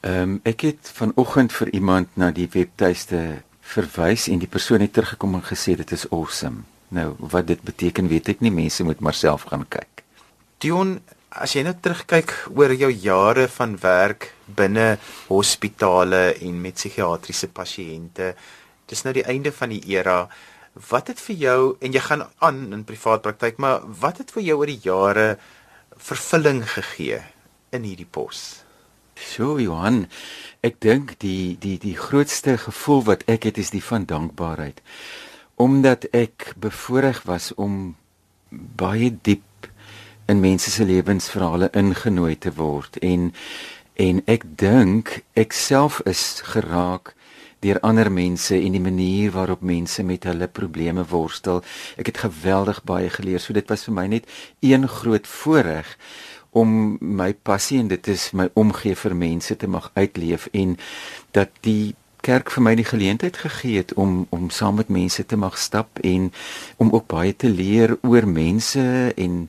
Ehm 0.00 0.22
um, 0.22 0.40
ek 0.46 0.66
het 0.68 0.90
vanoggend 0.94 1.52
vir 1.52 1.72
iemand 1.74 2.12
na 2.20 2.30
die 2.30 2.48
webtuiste 2.52 3.42
verwys 3.72 4.28
en 4.28 4.44
die 4.44 4.48
persoon 4.48 4.84
het 4.84 4.92
teruggekom 4.92 5.40
en 5.40 5.48
gesê 5.48 5.74
dit 5.80 5.96
is 5.96 6.06
awesome. 6.10 6.62
Nou, 6.94 7.12
wat 7.18 7.46
dit 7.50 7.60
beteken 7.62 8.08
weet 8.08 8.30
ek 8.32 8.44
nie, 8.44 8.52
mense 8.54 8.84
moet 8.84 9.00
maar 9.04 9.16
self 9.16 9.44
gaan 9.50 9.66
kyk. 9.68 10.04
Dion, 10.62 10.96
as 11.28 11.52
jy 11.54 11.62
nou 11.66 11.74
terugkyk 11.76 12.32
oor 12.56 12.72
jou 12.72 12.88
jare 12.90 13.44
van 13.58 13.76
werk 13.82 14.30
binne 14.56 14.96
hospitale 15.28 16.32
en 16.40 16.62
met 16.62 16.78
psigiatriese 16.78 17.50
pasiënte, 17.52 18.32
dis 18.88 19.04
nou 19.04 19.12
die 19.16 19.26
einde 19.28 19.52
van 19.52 19.74
die 19.74 19.82
era. 19.92 20.22
Wat 20.88 21.12
het 21.12 21.20
vir 21.20 21.36
jou 21.42 21.60
en 21.84 21.92
jy 21.92 22.02
gaan 22.06 22.24
aan 22.44 22.64
in 22.72 22.86
privaat 22.88 23.26
praktyk, 23.26 23.60
maar 23.60 23.84
wat 24.00 24.22
het 24.22 24.32
vir 24.32 24.48
jou 24.48 24.58
oor 24.62 24.72
die 24.72 24.80
jare 24.82 25.28
vervulling 25.98 26.62
gegee 26.72 27.20
in 27.76 27.84
hierdie 27.84 28.08
pos? 28.08 28.62
So 29.18 29.58
Johan, 29.60 30.06
ek 30.64 30.78
dink 30.80 31.18
die 31.20 31.58
die 31.60 31.76
die 31.82 31.96
grootste 31.98 32.56
gevoel 32.56 33.02
wat 33.12 33.26
ek 33.28 33.50
het 33.50 33.58
is 33.60 33.74
die 33.74 33.84
van 33.84 34.06
dankbaarheid 34.08 34.80
omdat 35.58 36.06
ek 36.14 36.52
bevoorreg 36.56 37.22
was 37.26 37.50
om 37.54 37.96
baie 38.50 39.10
diep 39.10 39.68
in 40.30 40.40
mense 40.40 40.70
se 40.70 40.84
lewensverhale 40.86 41.70
ingenooi 41.74 42.36
te 42.38 42.52
word 42.54 43.00
en 43.02 43.32
en 43.98 44.20
ek 44.30 44.44
dink 44.60 45.16
ek 45.34 45.56
self 45.56 45.98
is 46.06 46.22
geraak 46.46 47.16
deur 47.66 47.80
ander 47.82 48.06
mense 48.12 48.54
en 48.54 48.74
die 48.76 48.82
manier 48.82 49.32
waarop 49.34 49.64
mense 49.66 50.02
met 50.06 50.28
hulle 50.28 50.46
probleme 50.46 51.02
worstel. 51.10 51.64
Ek 51.98 52.12
het 52.12 52.20
geweldig 52.22 52.84
baie 52.86 53.10
geleer. 53.10 53.42
So 53.42 53.52
dit 53.56 53.66
was 53.66 53.82
vir 53.88 53.96
my 53.96 54.06
net 54.06 54.28
een 54.62 54.86
groot 54.88 55.26
voorreg 55.26 55.90
om 56.54 56.98
my 57.02 57.32
passie 57.34 57.80
en 57.82 57.90
dit 57.90 58.08
is 58.08 58.30
my 58.32 58.48
omgee 58.54 58.94
vir 58.94 59.16
mense 59.18 59.56
te 59.56 59.66
mag 59.66 59.90
uitleef 59.98 60.46
en 60.52 60.76
dat 61.34 61.50
die 61.66 61.96
kerk 62.28 62.50
vir 62.52 62.64
my 62.66 62.74
die 62.76 62.84
geleentheid 62.84 63.36
gegee 63.40 63.80
het 63.80 63.94
om 63.94 64.26
om 64.36 64.50
saam 64.52 64.76
met 64.80 64.88
mense 64.92 65.24
te 65.26 65.36
mag 65.36 65.58
stap 65.58 65.98
en 66.04 66.32
om 66.76 66.90
ook 66.92 67.06
baie 67.08 67.36
te 67.36 67.48
leer 67.48 67.96
oor 68.02 68.26
mense 68.28 69.12
en 69.16 69.48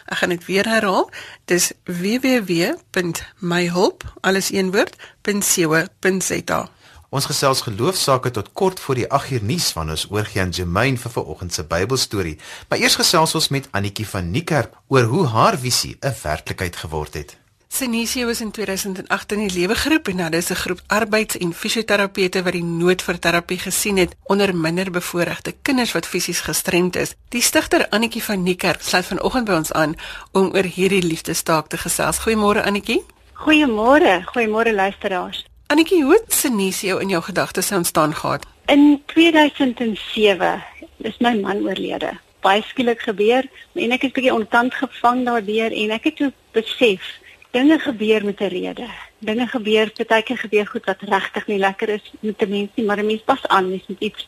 Ek 0.05 0.17
gaan 0.21 0.31
dit 0.31 0.45
weer 0.47 0.69
herhaal. 0.71 1.11
Dis 1.45 1.71
www.myhulp 1.83 4.03
alles 4.21 4.51
een 4.55 4.71
woord.co.za. 4.71 6.69
Ons 7.09 7.25
gesels 7.27 7.61
geloofsaake 7.67 8.31
tot 8.31 8.49
kort 8.53 8.79
voor 8.79 8.95
die 8.95 9.11
8 9.11 9.31
uur 9.31 9.43
nuus 9.43 9.71
van 9.75 9.89
ons 9.91 10.07
oorgie 10.09 10.41
aan 10.41 10.53
Germain 10.55 10.97
vir 10.97 11.11
vanoggend 11.11 11.53
se 11.53 11.63
Bybelstorie. 11.67 12.39
Maar 12.69 12.79
eers 12.79 12.95
gesels 12.95 13.35
ons 13.35 13.47
met 13.51 13.67
Annetjie 13.71 14.07
van 14.07 14.31
Niekerk 14.31 14.71
oor 14.87 15.03
hoe 15.03 15.27
haar 15.27 15.59
visie 15.59 15.97
'n 15.99 16.15
werklikheid 16.23 16.75
geword 16.75 17.13
het. 17.13 17.43
Sinisio 17.75 18.29
is 18.29 18.39
in 18.39 18.51
2008 18.51 19.31
in 19.35 19.41
die 19.43 19.51
lewe 19.51 19.75
geroep 19.75 20.07
en 20.07 20.21
hulle 20.23 20.37
is 20.39 20.49
'n 20.49 20.55
groep 20.55 20.81
arbeids- 20.87 21.37
en 21.37 21.53
fisioterapeute 21.53 22.43
wat 22.43 22.53
die 22.53 22.63
nood 22.63 23.01
vir 23.01 23.19
terapie 23.19 23.57
gesien 23.59 23.97
het 23.97 24.15
onder 24.23 24.55
minder 24.55 24.91
bevoorregte 24.91 25.53
kinders 25.61 25.91
wat 25.91 26.05
fisies 26.05 26.39
gestremd 26.39 26.95
is. 26.95 27.15
Die 27.29 27.41
stigter 27.41 27.89
Annetjie 27.89 28.23
van 28.23 28.43
Niekerk 28.43 28.81
sluit 28.81 29.05
vanoggend 29.05 29.45
by 29.45 29.53
ons 29.53 29.71
aan 29.73 29.95
om 30.31 30.53
oor 30.53 30.63
hierdie 30.63 31.03
liefdestaak 31.03 31.67
te 31.67 31.77
gesels. 31.77 32.19
Goeiemôre 32.19 32.63
Annetjie. 32.63 33.03
Goeiemôre, 33.33 34.23
goeiemôre 34.23 34.73
luisteraars. 34.73 35.45
Annetjie, 35.67 36.03
hoe 36.03 36.13
het 36.13 36.33
Sinisio 36.33 36.97
in 36.97 37.09
jou 37.09 37.23
gedagtes 37.23 37.71
ontstaan 37.71 38.15
gehad? 38.15 38.45
In 38.65 39.01
2007 39.05 40.63
is 40.97 41.17
my 41.19 41.39
man 41.41 41.67
oorlede. 41.67 42.19
Baie 42.39 42.61
skielik 42.61 43.01
gebeur 43.01 43.43
en 43.73 43.91
ek 43.91 44.03
is 44.03 44.11
bietjie 44.11 44.33
ontkant 44.33 44.73
gevang 44.73 45.25
daardeur 45.25 45.71
en 45.71 45.91
ek 45.91 46.03
het 46.03 46.15
toe 46.15 46.33
besef 46.51 47.23
dinge 47.55 47.79
gebeur 47.79 48.25
met 48.25 48.39
'n 48.39 48.53
rede. 48.57 48.87
Dinge 49.17 49.47
gebeur, 49.47 49.91
partykeer 49.91 50.37
gebeur 50.37 50.67
goed 50.67 50.85
wat 50.85 51.01
regtig 51.01 51.47
nie 51.47 51.59
lekker 51.67 51.89
is 51.89 52.05
met 52.19 52.41
'n 52.41 52.49
mens 52.49 52.69
nie, 52.75 52.85
maar 52.85 52.99
'n 52.99 53.05
mens 53.05 53.21
pas 53.21 53.47
aan, 53.47 53.69
mens 53.69 53.87
moet 53.87 54.01
iets 54.07 54.27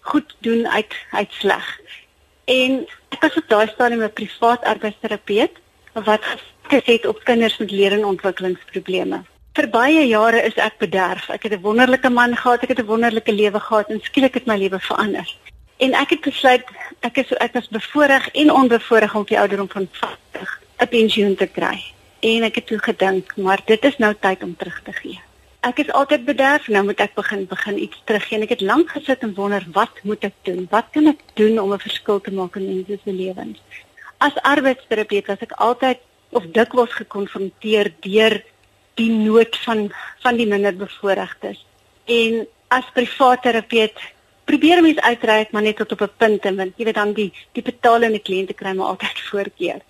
goed 0.00 0.36
doen 0.38 0.68
uit 0.68 0.92
uit 1.10 1.32
sleg. 1.32 1.80
En 2.44 2.86
ek 3.08 3.20
was 3.20 3.36
op 3.36 3.48
daai 3.48 3.68
stadium 3.68 4.02
'n 4.02 4.12
privaat 4.12 4.62
arbeidsterapeut 4.64 5.54
wat 5.92 6.24
gesit 6.62 7.06
op 7.06 7.24
kinders 7.24 7.56
met 7.56 7.70
leer- 7.70 7.92
en 7.92 8.04
ontwikkelingsprobleme. 8.04 9.22
Vir 9.52 9.68
baie 9.68 10.06
jare 10.06 10.42
is 10.42 10.54
ek 10.54 10.78
bederf. 10.78 11.28
Ek 11.28 11.42
het 11.42 11.52
'n 11.52 11.60
wonderlike 11.60 12.10
man 12.10 12.36
gehad, 12.36 12.62
ek 12.62 12.68
het 12.68 12.78
'n 12.78 12.92
wonderlike 12.92 13.32
lewe 13.32 13.60
gehad 13.60 13.88
en 13.88 14.00
skielik 14.02 14.34
het 14.34 14.46
my 14.46 14.56
lewe 14.56 14.80
verander. 14.80 15.36
En 15.76 15.92
ek 15.92 16.10
het 16.10 16.20
besluit 16.20 16.64
ek 17.00 17.16
is 17.16 17.32
ek 17.32 17.52
was 17.52 17.68
bevoorreg 17.68 18.28
en 18.28 18.50
onbevoorreg 18.50 19.14
om 19.14 19.24
die 19.24 19.38
ouderdom 19.38 19.68
van 19.68 19.88
50 19.90 20.60
'n 20.78 20.88
pensioen 20.88 21.34
te 21.34 21.46
kry 21.46 21.95
en 22.26 22.46
ek 22.48 22.60
het 22.60 22.66
toe 22.66 22.78
gedink, 22.82 23.36
maar 23.36 23.62
dit 23.66 23.84
is 23.84 23.96
nou 24.02 24.12
tyd 24.20 24.42
om 24.42 24.54
terug 24.58 24.80
te 24.86 24.94
gee. 24.98 25.20
Ek 25.66 25.80
is 25.82 25.90
altyd 25.98 26.24
bederf, 26.26 26.68
nou 26.70 26.84
moet 26.86 27.00
ek 27.02 27.14
begin 27.18 27.46
begin 27.50 27.78
iets 27.82 27.98
teruggee. 28.06 28.42
Ek 28.44 28.54
het 28.54 28.62
lank 28.62 28.92
gesit 28.94 29.24
en 29.26 29.34
wonder 29.34 29.64
wat 29.74 30.02
moet 30.06 30.26
ek 30.28 30.36
doen? 30.46 30.66
Wat 30.70 30.90
kan 30.94 31.10
ek 31.10 31.22
doen 31.40 31.58
om 31.58 31.72
'n 31.74 31.82
verskil 31.82 32.20
te 32.20 32.32
maak 32.34 32.56
in 32.56 32.66
mense 32.66 32.98
se 33.04 33.12
lewens? 33.12 33.58
As 34.18 34.36
arbeidsterapeut 34.42 35.26
was 35.26 35.42
ek 35.42 35.52
altyd 35.52 35.98
of 36.30 36.44
dikwels 36.52 36.92
gekonfronteer 36.92 37.92
deur 38.00 38.42
die 38.94 39.10
nood 39.10 39.56
van 39.64 39.90
van 40.22 40.36
die 40.36 40.46
minderbevoorregtes. 40.46 41.64
En 42.04 42.46
as 42.68 42.86
privaat 42.94 43.42
terapeut 43.42 43.98
probeer 44.44 44.82
mense 44.82 45.02
uitreik 45.02 45.50
maar 45.52 45.62
net 45.62 45.76
tot 45.76 45.92
op 45.92 46.02
'n 46.02 46.16
punt 46.16 46.44
en 46.44 46.56
want 46.56 46.72
jy 46.76 46.84
weet 46.84 46.94
dan 46.94 47.12
die 47.12 47.32
die 47.52 47.62
betalende 47.62 48.18
kliënte 48.18 48.54
kry 48.54 48.72
maar 48.74 48.94
altyd 48.94 49.18
voorkeur. 49.30 49.80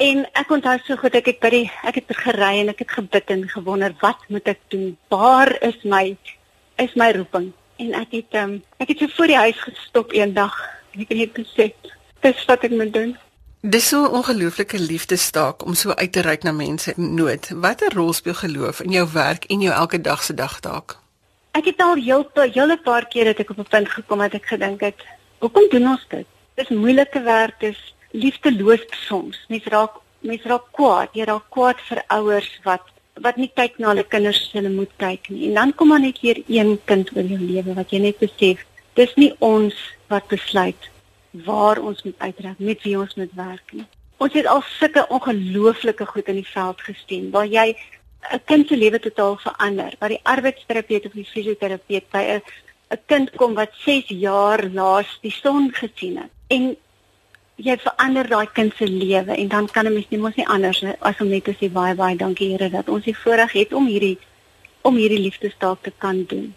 En 0.00 0.22
ek 0.32 0.52
onthou 0.54 0.78
so 0.86 0.96
goed 0.96 1.16
ek 1.18 1.26
het 1.28 1.40
by 1.42 1.48
die 1.52 1.66
ek 1.84 1.98
het 1.98 2.12
gery 2.22 2.54
en 2.62 2.70
ek 2.72 2.78
het 2.86 2.92
gebid 2.96 3.32
en 3.34 3.42
gewonder 3.52 3.92
wat 4.00 4.22
moet 4.32 4.46
ek 4.48 4.62
doen? 4.72 4.94
Waar 5.12 5.50
is 5.66 5.76
my 5.84 6.16
is 6.80 6.94
my 6.96 7.10
roeping? 7.12 7.50
En 7.84 7.92
ek 7.98 8.14
het 8.16 8.38
um, 8.40 8.54
ek 8.80 8.94
het 8.94 9.02
so 9.04 9.12
voor 9.18 9.28
die 9.28 9.36
huis 9.36 9.60
gestop 9.60 10.14
eendag 10.16 10.56
en 10.94 11.04
ek 11.04 11.12
het 11.12 11.42
gesê 11.42 11.66
dis 12.24 12.46
wat 12.48 12.64
ek 12.64 12.78
moet 12.80 12.94
doen. 12.96 13.12
Dis 13.60 13.90
so 13.92 14.08
'n 14.08 14.16
ongelooflike 14.22 14.80
liefdestaak 14.80 15.66
om 15.68 15.76
so 15.76 15.92
uit 15.92 16.12
te 16.12 16.24
reik 16.24 16.48
na 16.48 16.56
mense 16.56 16.96
in 16.96 17.14
nood. 17.14 17.52
Watter 17.52 17.92
rol 17.92 18.16
speel 18.16 18.40
geloof 18.40 18.80
in 18.80 18.96
jou 18.96 19.06
werk 19.12 19.44
en 19.52 19.60
jou 19.60 19.74
elke 19.74 20.00
dag 20.00 20.24
se 20.24 20.34
dagtaak? 20.34 20.96
Ek 21.52 21.64
het 21.64 21.80
al 21.80 22.00
heel 22.00 22.24
hele 22.32 22.80
paar 22.80 23.04
keer 23.04 23.24
dat 23.24 23.44
ek 23.44 23.50
op 23.50 23.58
'n 23.58 23.68
punt 23.68 23.88
gekom 23.88 24.20
het 24.20 24.34
ek 24.34 24.46
gedink 24.46 24.80
het, 24.80 25.04
hoekom 25.44 25.68
doen 25.68 25.88
ons 25.92 26.06
dit? 26.08 26.26
Dis 26.56 26.68
moeilike 26.68 27.20
werk, 27.20 27.60
dis 27.60 27.94
liefdeloos 28.10 28.86
soms. 29.06 29.38
Mens 29.48 29.64
raak 29.64 30.00
mens 30.20 30.42
raak 30.44 30.66
kwaad. 30.76 31.14
Jy 31.16 31.24
raak 31.24 31.46
kwaad 31.54 31.80
vir 31.88 32.02
ouers 32.08 32.50
wat 32.64 32.86
wat 33.20 33.36
nie 33.36 33.50
kyk 33.52 33.78
na 33.78 33.90
hulle 33.90 34.06
kinders 34.08 34.38
soos 34.40 34.56
hulle 34.56 34.70
moet 34.72 34.92
kyk 35.00 35.28
nie. 35.28 35.48
En 35.50 35.58
dan 35.58 35.72
kom 35.76 35.90
maar 35.92 36.00
net 36.00 36.18
hier 36.24 36.40
een 36.46 36.78
kind 36.88 37.10
in 37.16 37.28
jou 37.28 37.40
lewe 37.40 37.74
wat 37.76 37.92
jy 37.92 38.00
net 38.00 38.20
besef, 38.22 38.62
dis 38.96 39.12
nie 39.20 39.32
ons 39.44 39.76
wat 40.08 40.28
besluit 40.32 40.88
waar 41.46 41.78
ons 41.78 42.00
moet 42.02 42.16
uitreik, 42.18 42.58
met 42.58 42.82
wie 42.82 42.96
ons 42.98 43.14
moet 43.20 43.34
werk 43.38 43.74
nie. 43.76 43.86
Ons 44.20 44.34
het 44.36 44.48
al 44.50 44.62
sulke 44.78 45.04
ongelooflike 45.08 46.06
goed 46.06 46.28
in 46.32 46.40
die 46.40 46.48
veld 46.48 46.80
gesien 46.88 47.30
waar 47.34 47.46
jy 47.46 47.76
'n 48.32 48.40
kind 48.44 48.68
se 48.68 48.76
lewe 48.76 48.98
totaal 48.98 49.36
verander, 49.36 49.94
waar 49.98 50.12
die 50.12 50.24
arbeidsterapeut 50.24 51.06
of 51.06 51.12
die 51.12 51.24
fisioterapeut 51.24 52.10
by 52.10 52.24
'n 52.36 52.42
'n 52.90 53.00
kind 53.06 53.30
kom 53.36 53.54
wat 53.54 53.72
6 53.84 54.08
jaar 54.08 54.64
laas 54.72 55.18
die 55.22 55.32
son 55.32 55.70
gesien 55.72 56.16
het. 56.16 56.30
En 56.48 56.76
jy 57.60 57.76
verander 57.82 58.28
daai 58.28 58.46
kind 58.56 58.74
se 58.76 58.86
lewe 58.88 59.36
en 59.36 59.48
dan 59.48 59.68
kan 59.70 59.86
'n 59.86 59.92
mens 59.92 60.08
nie 60.10 60.18
mos 60.18 60.36
nie 60.36 60.46
anders 60.46 60.82
as 61.00 61.20
om 61.20 61.28
net 61.28 61.44
te 61.44 61.54
sê 61.60 61.70
baie 61.72 61.94
baie 61.94 62.16
dankie 62.16 62.50
Here 62.50 62.70
dat 62.70 62.88
ons 62.88 63.04
die 63.04 63.16
voorreg 63.16 63.52
het 63.52 63.72
om 63.72 63.86
hierdie 63.86 64.18
om 64.82 64.96
hierdie 64.96 65.20
liefdestaak 65.20 65.82
te 65.82 65.92
kan 65.98 66.24
doen. 66.24 66.54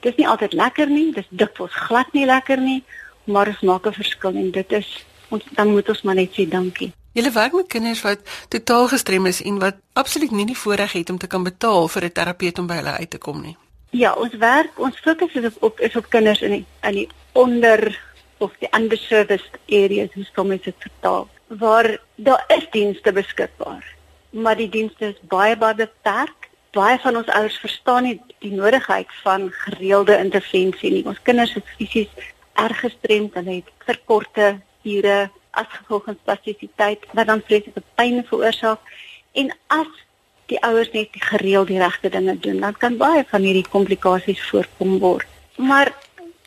Dit 0.00 0.12
is 0.12 0.18
nie 0.18 0.28
altyd 0.28 0.52
lekker 0.52 0.88
nie, 0.88 1.12
dis 1.12 1.26
dikwels 1.28 1.72
glad 1.72 2.12
nie 2.12 2.26
lekker 2.26 2.60
nie, 2.60 2.82
maar 3.24 3.44
dit 3.44 3.62
maak 3.62 3.86
'n 3.86 3.92
verskil 3.92 4.34
en 4.34 4.50
dit 4.50 4.72
is 4.72 5.04
ons 5.28 5.44
dan 5.50 5.68
moet 5.68 5.88
ons 5.88 6.02
maar 6.02 6.14
net 6.14 6.32
sê 6.32 6.48
dankie. 6.48 6.92
Julle 7.12 7.30
werk 7.30 7.52
met 7.52 7.66
kinders 7.66 8.02
wat 8.02 8.20
totaal 8.48 8.88
gestrem 8.88 9.26
is 9.26 9.42
en 9.42 9.58
wat 9.58 9.76
absoluut 9.92 10.30
nie 10.30 10.46
die 10.46 10.58
voorreg 10.58 10.92
het 10.92 11.10
om 11.10 11.18
te 11.18 11.26
kan 11.26 11.42
betaal 11.42 11.88
vir 11.88 12.04
'n 12.04 12.12
terapeut 12.12 12.58
om 12.58 12.66
by 12.66 12.74
hulle 12.74 12.98
uit 12.98 13.10
te 13.10 13.18
kom 13.18 13.42
nie. 13.42 13.56
Ja, 13.90 14.12
ons 14.12 14.34
werk, 14.34 14.78
ons 14.78 14.98
fokus 15.00 15.32
is 15.32 15.44
op, 15.44 15.62
op 15.62 15.80
is 15.80 15.96
op 15.96 16.10
kinders 16.10 16.40
in 16.40 16.50
die, 16.50 16.64
in 16.82 16.92
die 16.92 17.08
onder 17.32 18.00
of 18.38 18.52
die 18.60 18.68
underserviced 18.76 19.58
areas, 19.68 20.12
hoe 20.14 20.26
kom 20.34 20.52
dit 20.54 20.74
vertaal? 20.78 21.28
Waar 21.46 21.98
daar 22.14 22.44
is 22.48 22.66
dienste 22.70 23.12
beskikbaar, 23.12 23.84
maar 24.30 24.56
die 24.56 24.68
dienste 24.68 25.12
is 25.14 25.20
baie 25.30 25.56
baie 25.56 25.74
beperk. 25.74 26.50
Baie 26.76 26.98
van 27.00 27.16
ons 27.16 27.28
ouers 27.32 27.56
verstaan 27.56 28.04
nie 28.04 28.16
die 28.44 28.52
nodigheid 28.52 29.08
van 29.22 29.46
gereelde 29.64 30.18
intervensie 30.20 30.90
nie. 30.92 31.06
Ons 31.08 31.22
kinders 31.24 31.54
is 31.56 31.70
fisies 31.78 32.10
erg 32.52 32.80
gestremd, 32.80 33.36
hulle 33.38 33.60
het 33.62 33.70
verkorte 33.86 34.58
ure 34.84 35.30
as 35.56 35.68
gevolg 35.72 36.04
van 36.10 36.18
spastisiteit 36.20 37.06
wat 37.16 37.30
dan 37.30 37.42
vreeslike 37.46 37.82
pyn 37.96 38.20
veroorsaak 38.28 38.92
en 39.40 39.52
as 39.72 40.02
die 40.50 40.58
ouers 40.62 40.92
net 40.94 41.16
gereeld 41.30 41.70
die 41.72 41.80
regte 41.80 42.10
dinge 42.12 42.36
doen, 42.38 42.60
dan 42.62 42.76
kan 42.78 42.98
baie 43.00 43.24
van 43.30 43.42
hierdie 43.42 43.66
komplikasies 43.66 44.42
voorkom 44.50 44.98
word. 45.02 45.26
Maar 45.56 45.90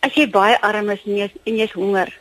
as 0.02 0.16
jy 0.16 0.28
baie 0.32 0.58
arm 0.62 0.90
is 0.90 1.04
en 1.06 1.18
jy 1.18 1.30
en 1.46 1.60
jy's 1.60 1.76
honger, 1.76 2.14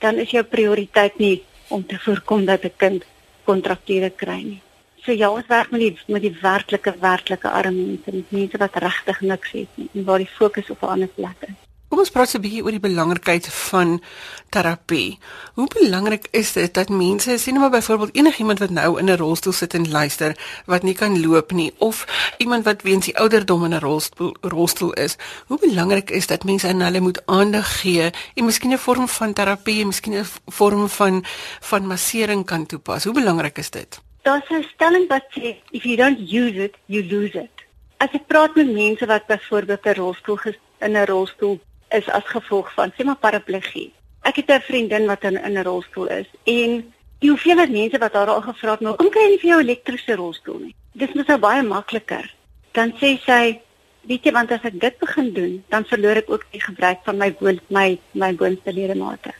dan 0.00 0.18
is 0.22 0.30
jou 0.30 0.44
prioriteit 0.44 1.18
nie 1.18 1.42
om 1.68 1.82
te 1.86 1.98
voorkom 1.98 2.46
dat 2.46 2.64
'n 2.64 2.76
kind 2.76 3.04
kontrakture 3.44 4.10
kry 4.10 4.42
nie. 4.42 4.62
So 5.04 5.12
ja, 5.12 5.30
ons 5.30 5.46
werk 5.46 5.70
met 5.70 5.80
die 5.80 5.98
met 6.06 6.22
die 6.22 6.36
werklike 6.42 6.94
werklike 7.00 7.50
arm 7.50 7.76
mense, 7.76 8.24
mense 8.28 8.58
wat 8.58 8.76
regtig 8.76 9.20
niks 9.20 9.50
het 9.52 9.68
nie 9.76 9.88
en 9.94 10.04
waar 10.04 10.18
die 10.18 10.34
fokus 10.38 10.70
op 10.70 10.82
'n 10.82 10.92
ander 10.94 11.08
plek 11.08 11.40
is. 11.48 11.65
Kom 11.86 12.00
ons 12.02 12.10
praat 12.10 12.34
'n 12.34 12.42
bietjie 12.42 12.64
oor 12.64 12.74
die 12.74 12.82
belangrikheid 12.82 13.46
van 13.46 14.02
terapie. 14.50 15.18
Hoe 15.54 15.68
belangrik 15.70 16.26
is 16.30 16.52
dit 16.52 16.74
dat 16.74 16.88
mense, 16.88 17.38
sien 17.38 17.54
nou 17.54 17.62
maar 17.62 17.78
byvoorbeeld 17.78 18.16
enigiemand 18.16 18.58
wat 18.58 18.70
nou 18.70 18.98
in 18.98 19.10
'n 19.10 19.16
rolstoel 19.16 19.52
sit 19.52 19.74
en 19.74 19.90
luister, 19.90 20.36
wat 20.66 20.82
nie 20.82 20.94
kan 20.94 21.20
loop 21.20 21.52
nie 21.52 21.72
of 21.78 22.06
iemand 22.38 22.64
wat 22.64 22.82
weens 22.82 23.04
die 23.04 23.18
ouderdom 23.18 23.64
in 23.64 23.74
'n 23.74 23.78
rolstoel 23.78 24.36
rolstoel 24.40 24.92
is. 24.92 25.16
Hoe 25.46 25.58
belangrik 25.58 26.10
is 26.10 26.26
dat 26.26 26.44
mense 26.44 26.68
aan 26.68 26.80
hulle 26.80 27.00
moet 27.00 27.22
aandag 27.26 27.80
gee 27.80 28.10
en 28.34 28.44
miskien 28.44 28.72
'n 28.72 28.78
vorm 28.78 29.08
van 29.08 29.32
terapie, 29.32 29.86
miskien 29.86 30.14
'n 30.14 30.26
vorm 30.46 30.88
van 30.88 31.24
van 31.60 31.86
massering 31.86 32.44
kan 32.46 32.66
toepas. 32.66 33.04
Hoe 33.04 33.14
belangrik 33.14 33.58
is 33.58 33.70
dit? 33.70 34.00
Daar's 34.22 34.50
'n 34.50 34.66
stelling 34.74 35.08
wat 35.08 35.24
sê 35.30 35.54
if 35.70 35.82
you 35.82 35.96
don't 35.96 36.18
use 36.18 36.62
it, 36.62 36.74
you 36.86 37.04
lose 37.04 37.38
it. 37.38 37.64
As 37.96 38.08
ek 38.12 38.26
praat 38.26 38.54
met 38.54 38.72
mense 38.72 39.06
wat 39.06 39.26
byvoorbeeld 39.26 39.84
'n 39.84 39.94
rolstoel 39.94 40.38
in 40.80 40.92
'n 40.96 41.06
rolstoel 41.06 41.60
is 41.98 42.08
as 42.18 42.26
gevolg 42.32 42.72
van 42.74 42.92
sê 42.92 43.04
maar 43.04 43.20
paraplegie. 43.22 43.92
Ek 44.28 44.36
het 44.40 44.50
'n 44.50 44.66
vriendin 44.68 45.06
wat 45.06 45.24
in 45.24 45.38
'n 45.38 45.62
rolstoel 45.62 46.08
is 46.20 46.28
en 46.44 46.92
die 47.18 47.30
hoeveelheid 47.30 47.70
mense 47.70 47.98
wat 47.98 48.12
haar 48.12 48.30
al 48.32 48.42
gevra 48.42 48.70
het, 48.70 48.80
"Maar 48.80 48.96
kom 48.96 49.10
kry 49.10 49.30
jy 49.30 49.38
vir 49.38 49.50
jou 49.50 49.60
elektriese 49.60 50.14
rolstoel 50.14 50.58
nie?" 50.58 50.74
Dis 50.92 51.12
mos 51.12 51.26
nou 51.26 51.38
baie 51.38 51.62
makliker. 51.62 52.34
Dan 52.72 52.92
sê 53.00 53.18
sy, 53.24 53.60
"Weet 54.00 54.24
jy, 54.24 54.32
want 54.32 54.52
as 54.52 54.64
ek 54.64 54.80
dit 54.80 54.98
begin 54.98 55.32
doen, 55.32 55.64
dan 55.68 55.84
verloor 55.84 56.16
ek 56.16 56.30
ook 56.30 56.44
die 56.50 56.60
gebruik 56.60 56.98
van 57.04 57.16
my 57.16 57.32
boon 57.32 57.60
my 57.68 57.98
my 58.12 58.34
boonste 58.34 58.72
ledemate." 58.72 59.32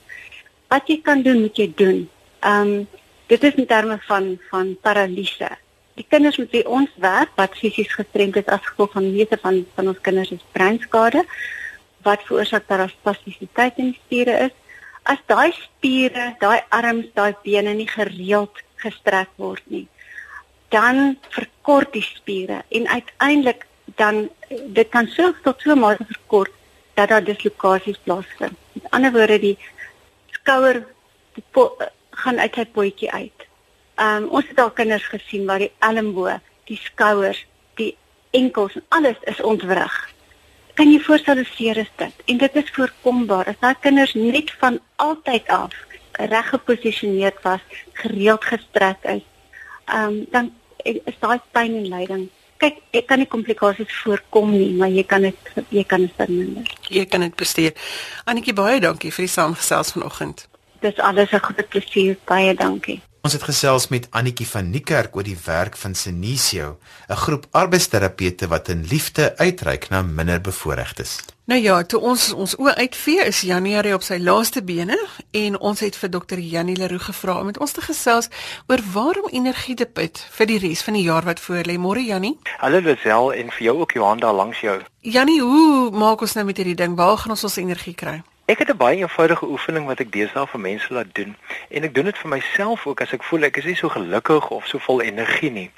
Wat 0.69 0.89
jy 0.89 1.01
kan 1.03 1.23
doen, 1.23 1.41
moet 1.41 1.57
jy 1.57 1.73
doen. 1.75 2.11
Ehm 2.41 2.61
um, 2.61 2.89
dit 3.27 3.45
is 3.45 3.55
in 3.55 3.67
terme 3.67 3.99
van 4.07 4.39
van 4.51 4.77
paralise. 4.81 5.49
Die 5.95 6.07
kinders 6.09 6.37
met 6.37 6.51
wie 6.51 6.69
ons 6.69 6.91
werk 6.97 7.31
wat 7.37 7.57
fisies 7.57 7.93
gestremd 7.95 8.37
is 8.37 8.47
as 8.47 8.67
gevolg 8.67 8.93
van 8.93 9.13
meeste 9.13 9.39
van 9.41 9.67
van 9.75 9.89
ons 9.89 10.01
kinders 10.01 10.31
is 10.31 10.45
breinskade 10.53 11.25
wat 12.07 12.23
veroorsaak 12.29 12.69
dat 12.71 12.79
daar 12.83 12.93
spastisiteit 12.93 13.79
in 13.83 13.91
die 13.93 14.01
spiere 14.05 14.39
is. 14.47 14.55
As 15.07 15.21
daai 15.31 15.53
spiere, 15.55 16.33
daai 16.43 16.61
arms, 16.75 17.11
daai 17.15 17.35
bene 17.45 17.75
nie 17.79 17.89
gereeld 17.91 18.63
gestrek 18.83 19.31
word 19.41 19.63
nie, 19.73 19.87
dan 20.75 21.17
verkort 21.35 21.93
die 21.95 22.05
spiere 22.05 22.63
en 22.75 22.89
uiteindelik 22.91 23.65
dan 24.01 24.27
dit 24.51 24.89
kan 24.93 25.07
so 25.15 25.33
tot 25.45 25.63
so 25.63 25.77
mate 25.79 26.05
verkort 26.11 26.53
dat 26.99 27.09
daar 27.09 27.25
dislokasies 27.25 28.01
plaasvind. 28.05 28.59
Met 28.73 28.91
ander 28.91 29.13
woorde 29.15 29.39
die 29.39 29.57
skouer 30.35 30.83
die 31.37 31.45
po, 31.55 31.71
gaan 32.11 32.41
uit 32.43 32.59
sy 32.59 32.67
potjie 32.79 33.11
uit. 33.13 33.47
Um 34.03 34.29
ons 34.35 34.49
het 34.51 34.61
al 34.61 34.75
kinders 34.77 35.07
gesien 35.13 35.47
waar 35.49 35.63
die 35.63 35.73
elmboog, 35.79 36.43
die 36.69 36.81
skouers, 36.83 37.45
die 37.81 37.95
enkels 38.37 38.77
en 38.77 38.85
alles 38.99 39.23
is 39.31 39.41
ontwrig 39.41 39.97
kan 40.77 40.93
jy 40.93 41.01
voorstel 41.01 41.41
hoe 41.41 41.49
seer 41.57 41.77
is 41.81 41.91
dit? 41.97 42.23
En 42.33 42.39
dit 42.39 42.57
is 42.61 42.71
voorkombaar 42.77 43.49
as 43.53 43.61
daai 43.61 43.75
kinders 43.81 44.15
net 44.15 44.53
van 44.61 44.81
altyd 44.97 45.49
af 45.49 45.75
reg 46.17 46.49
geposisioneer 46.49 47.35
was, 47.43 47.61
gereeld 47.93 48.45
gestrek 48.45 49.05
is. 49.05 49.25
Ehm 49.85 50.09
um, 50.09 50.27
dan 50.31 50.53
is 50.83 51.19
daai 51.21 51.41
pyn 51.53 51.75
en 51.77 51.89
lyding. 51.89 52.29
Kyk, 52.57 52.79
ek 52.97 53.07
kan 53.07 53.21
nie 53.21 53.29
komplikasies 53.29 53.93
voorkom 54.03 54.53
nie, 54.55 54.73
maar 54.73 54.89
jy 54.89 55.05
kan 55.05 55.27
dit 55.27 55.51
jy 55.69 55.85
kan 55.85 56.07
dit 56.07 56.13
verminder. 56.17 56.71
Jy 56.89 57.05
kan 57.05 57.21
dit 57.21 57.35
bestuur. 57.37 57.73
Annetjie 58.25 58.55
baie 58.57 58.81
dankie 58.81 59.13
vir 59.13 59.27
die 59.27 59.33
saamgesels 59.33 59.93
vanoggend. 59.97 60.47
Dis 60.81 60.99
alles 60.99 61.33
'n 61.33 61.41
groot 61.41 61.69
plesier, 61.69 62.17
baie 62.25 62.55
dankie. 62.55 63.01
Ons 63.27 63.35
het 63.35 63.43
gesels 63.43 63.89
met 63.91 64.05
Annetjie 64.15 64.47
van 64.47 64.69
Niekerk 64.71 65.17
oor 65.19 65.27
die 65.27 65.39
werk 65.45 65.75
van 65.77 65.97
Senisio, 65.99 66.79
'n 67.11 67.17
groep 67.25 67.47
arbeidsterapeute 67.51 68.47
wat 68.47 68.69
in 68.69 68.87
liefde 68.87 69.37
uitreik 69.37 69.89
na 69.89 70.03
minderbevoorregtes. 70.03 71.19
Nou 71.45 71.61
ja, 71.61 71.83
toe 71.83 72.01
ons 72.01 72.33
ons 72.33 72.55
oë 72.57 72.75
uitvee 72.75 73.25
is 73.25 73.41
Januarie 73.41 73.95
op 73.95 74.03
sy 74.03 74.19
laaste 74.19 74.63
bene 74.63 74.99
en 75.31 75.59
ons 75.59 75.81
het 75.81 75.97
vir 75.97 76.11
dokter 76.11 76.39
Janie 76.39 76.77
Leroux 76.77 77.05
gevra 77.05 77.39
om 77.39 77.47
met 77.47 77.59
ons 77.59 77.73
te 77.73 77.81
gesels 77.81 78.29
oor 78.69 78.81
waarom 78.93 79.29
energie 79.33 79.75
te 79.75 79.87
put 79.87 80.27
vir 80.31 80.47
die 80.47 80.59
res 80.59 80.83
van 80.83 80.95
die 80.95 81.03
jaar 81.03 81.25
wat 81.25 81.41
voor 81.41 81.63
lê. 81.67 81.79
Môre 81.79 82.07
Janie. 82.07 82.39
Hallo 82.59 82.79
Lisel 82.81 83.33
en 83.33 83.51
vir 83.51 83.63
jou 83.63 83.79
ook 83.81 83.93
Johan 83.93 84.19
daar 84.19 84.35
langs 84.35 84.61
jou. 84.61 84.81
Janie, 85.01 85.41
hoe 85.41 85.91
maak 85.91 86.21
ons 86.21 86.33
nou 86.35 86.45
met 86.45 86.57
hierdie 86.57 86.75
ding? 86.75 86.97
Waar 86.97 87.19
gaan 87.19 87.31
ons 87.31 87.45
ons 87.45 87.57
energie 87.57 87.95
kry? 87.95 88.23
Ek 88.53 88.59
het 88.59 88.69
'n 88.71 88.77
baie 88.77 88.99
eenvoudige 88.99 89.47
oefening 89.47 89.87
wat 89.87 90.01
ek 90.01 90.13
deesdae 90.13 90.47
vir 90.47 90.61
mense 90.61 90.93
laat 90.95 91.15
doen 91.15 91.37
en 91.69 91.83
ek 91.83 91.95
doen 91.95 92.05
dit 92.05 92.19
vir 92.19 92.29
myself 92.31 92.87
ook 92.87 93.01
as 93.01 93.13
ek 93.13 93.23
voel 93.23 93.43
ek 93.43 93.57
is 93.57 93.65
nie 93.65 93.75
so 93.75 93.89
gelukkig 93.89 94.51
of 94.51 94.67
so 94.67 94.79
vol 94.79 95.03
energie 95.03 95.51
nie. 95.51 95.71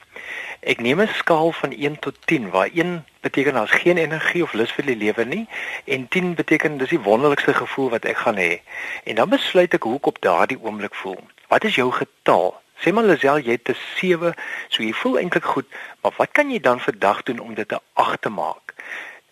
Ek 0.60 0.80
neem 0.80 1.00
'n 1.00 1.08
skaal 1.20 1.52
van 1.52 1.72
1 1.72 1.98
tot 1.98 2.16
10 2.26 2.50
waar 2.50 2.68
1 2.72 3.04
beteken 3.20 3.54
daar's 3.54 3.70
geen 3.70 3.96
energie 3.96 4.42
of 4.42 4.52
lus 4.52 4.72
vir 4.72 4.84
die 4.84 4.96
lewe 4.96 5.24
nie 5.24 5.46
en 5.84 6.08
10 6.08 6.34
beteken 6.34 6.78
dis 6.78 6.88
die 6.88 7.00
wonderlikste 7.00 7.54
gevoel 7.54 7.90
wat 7.90 8.04
ek 8.04 8.16
gaan 8.16 8.36
hê. 8.36 8.60
En 9.04 9.14
dan 9.14 9.28
besluit 9.28 9.74
ek 9.74 9.82
hoe 9.82 9.96
ek 9.96 10.06
op 10.06 10.20
daardie 10.20 10.60
oomblik 10.60 10.94
voel. 10.94 11.20
Wat 11.48 11.64
is 11.64 11.74
jou 11.74 11.92
getal? 11.92 12.60
Sê 12.84 12.92
maar 12.92 13.04
Lisel, 13.04 13.38
jy 13.38 13.52
het 13.52 13.68
'n 13.68 13.76
7, 13.96 14.34
so 14.68 14.82
jy 14.82 14.92
voel 14.92 15.18
eintlik 15.18 15.44
goed, 15.44 15.66
maar 16.02 16.12
wat 16.16 16.32
kan 16.32 16.50
jy 16.50 16.60
dan 16.60 16.80
vandag 16.80 17.22
doen 17.22 17.38
om 17.38 17.54
dit 17.54 17.72
'n 17.72 17.80
8 17.92 18.22
te 18.22 18.28
maak? 18.28 18.67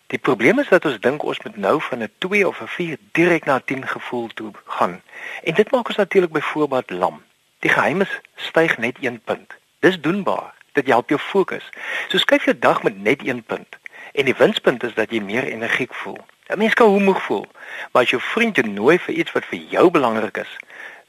Die 0.07 0.19
probleem 0.19 0.59
is 0.59 0.69
dat 0.71 0.85
ons 0.87 0.99
dink 1.03 1.23
ons 1.23 1.39
moet 1.43 1.57
nou 1.57 1.81
van 1.81 2.03
'n 2.03 2.11
2 2.17 2.47
of 2.47 2.61
'n 2.61 2.67
4 2.67 2.97
direk 3.11 3.45
na 3.45 3.55
'n 3.55 3.63
10 3.65 3.87
gevoel 3.87 4.27
toe 4.27 4.51
gaan. 4.65 5.01
En 5.43 5.53
dit 5.53 5.71
maak 5.71 5.87
ons 5.87 5.97
natuurlik 5.97 6.31
byvoorbeeld 6.31 6.89
lam. 6.89 7.23
Die 7.59 7.69
geheim 7.69 8.01
is 8.01 8.19
styg 8.35 8.77
net 8.77 8.97
1 8.99 9.21
punt. 9.21 9.53
Dis 9.79 9.99
doenbaar. 10.01 10.53
Dit 10.71 10.87
help 10.87 11.09
jou 11.09 11.19
fokus. 11.19 11.69
So 12.07 12.17
skryf 12.17 12.43
jou 12.43 12.59
dag 12.59 12.83
met 12.83 13.01
net 13.01 13.21
1 13.23 13.43
punt. 13.43 13.67
En 14.11 14.25
die 14.25 14.35
winspunt 14.35 14.83
is 14.83 14.93
dat 14.93 15.11
jy 15.11 15.19
meer 15.19 15.43
energiek 15.43 15.93
voel. 15.93 16.17
'n 16.47 16.57
Mens 16.57 16.73
kan 16.73 16.87
hoe 16.87 16.99
moeg 16.99 17.21
voel, 17.23 17.45
maar 17.91 18.03
as 18.03 18.09
jou 18.09 18.21
vriend 18.21 18.55
jou 18.55 18.67
nooi 18.67 18.99
vir 18.99 19.15
iets 19.15 19.31
wat 19.31 19.45
vir 19.45 19.59
jou 19.59 19.91
belangrik 19.91 20.37
is, 20.37 20.57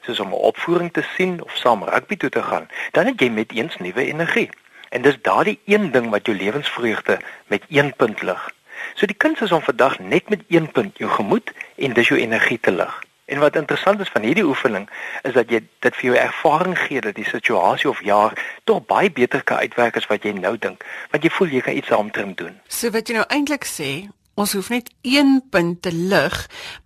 soos 0.01 0.19
om 0.19 0.27
'n 0.27 0.45
opvoering 0.51 0.93
te 0.93 1.05
sien 1.15 1.43
of 1.43 1.55
saam 1.55 1.83
rugby 1.83 2.17
toe 2.17 2.29
te 2.29 2.43
gaan, 2.43 2.67
dan 2.91 3.05
het 3.05 3.19
jy 3.19 3.29
met 3.29 3.51
eens 3.51 3.77
nuwe 3.77 4.05
energie. 4.05 4.49
En 4.89 5.01
dis 5.01 5.21
daardie 5.21 5.59
een 5.65 5.91
ding 5.91 6.09
wat 6.09 6.25
jou 6.25 6.37
lewensvreugde 6.37 7.19
met 7.47 7.63
1 7.67 7.95
punt 7.95 8.21
lig. 8.21 8.51
So 8.95 9.05
die 9.05 9.17
kuns 9.17 9.41
is 9.41 9.51
om 9.51 9.61
vandag 9.61 9.99
net 9.99 10.29
met 10.29 10.41
een 10.47 10.71
punt 10.71 10.97
jou 10.97 11.09
gemoed 11.11 11.51
en 11.75 11.93
dis 11.93 12.07
jou 12.07 12.19
energie 12.19 12.59
te 12.59 12.71
lig. 12.71 12.95
En 13.29 13.39
wat 13.39 13.55
interessant 13.55 13.99
is 13.99 14.09
van 14.09 14.21
hierdie 14.21 14.45
oefening 14.45 14.89
is 15.21 15.33
dat 15.33 15.51
jy 15.53 15.59
dit 15.85 15.95
vir 15.95 16.05
jou 16.07 16.15
ervaring 16.17 16.77
gee 16.77 17.01
dat 17.01 17.15
die 17.15 17.27
situasie 17.29 17.89
of 17.89 18.01
jaar 18.03 18.33
tog 18.63 18.85
baie 18.89 19.11
beter 19.11 19.43
kan 19.43 19.61
uitwerk 19.61 19.99
as 20.01 20.07
wat 20.09 20.25
jy 20.25 20.33
nou 20.33 20.55
dink, 20.57 20.85
want 21.11 21.23
jy 21.23 21.29
voel 21.35 21.53
jy 21.53 21.61
kan 21.61 21.77
iets 21.77 21.91
daaromtrent 21.93 22.37
doen. 22.41 22.55
So 22.67 22.89
wat 22.95 23.09
jy 23.09 23.19
nou 23.19 23.25
eintlik 23.29 23.67
sê, 23.69 24.09
ons 24.33 24.55
hoef 24.57 24.71
net 24.73 24.89
een 25.05 25.43
punt 25.53 25.81
te 25.85 25.93
lig, 25.93 26.39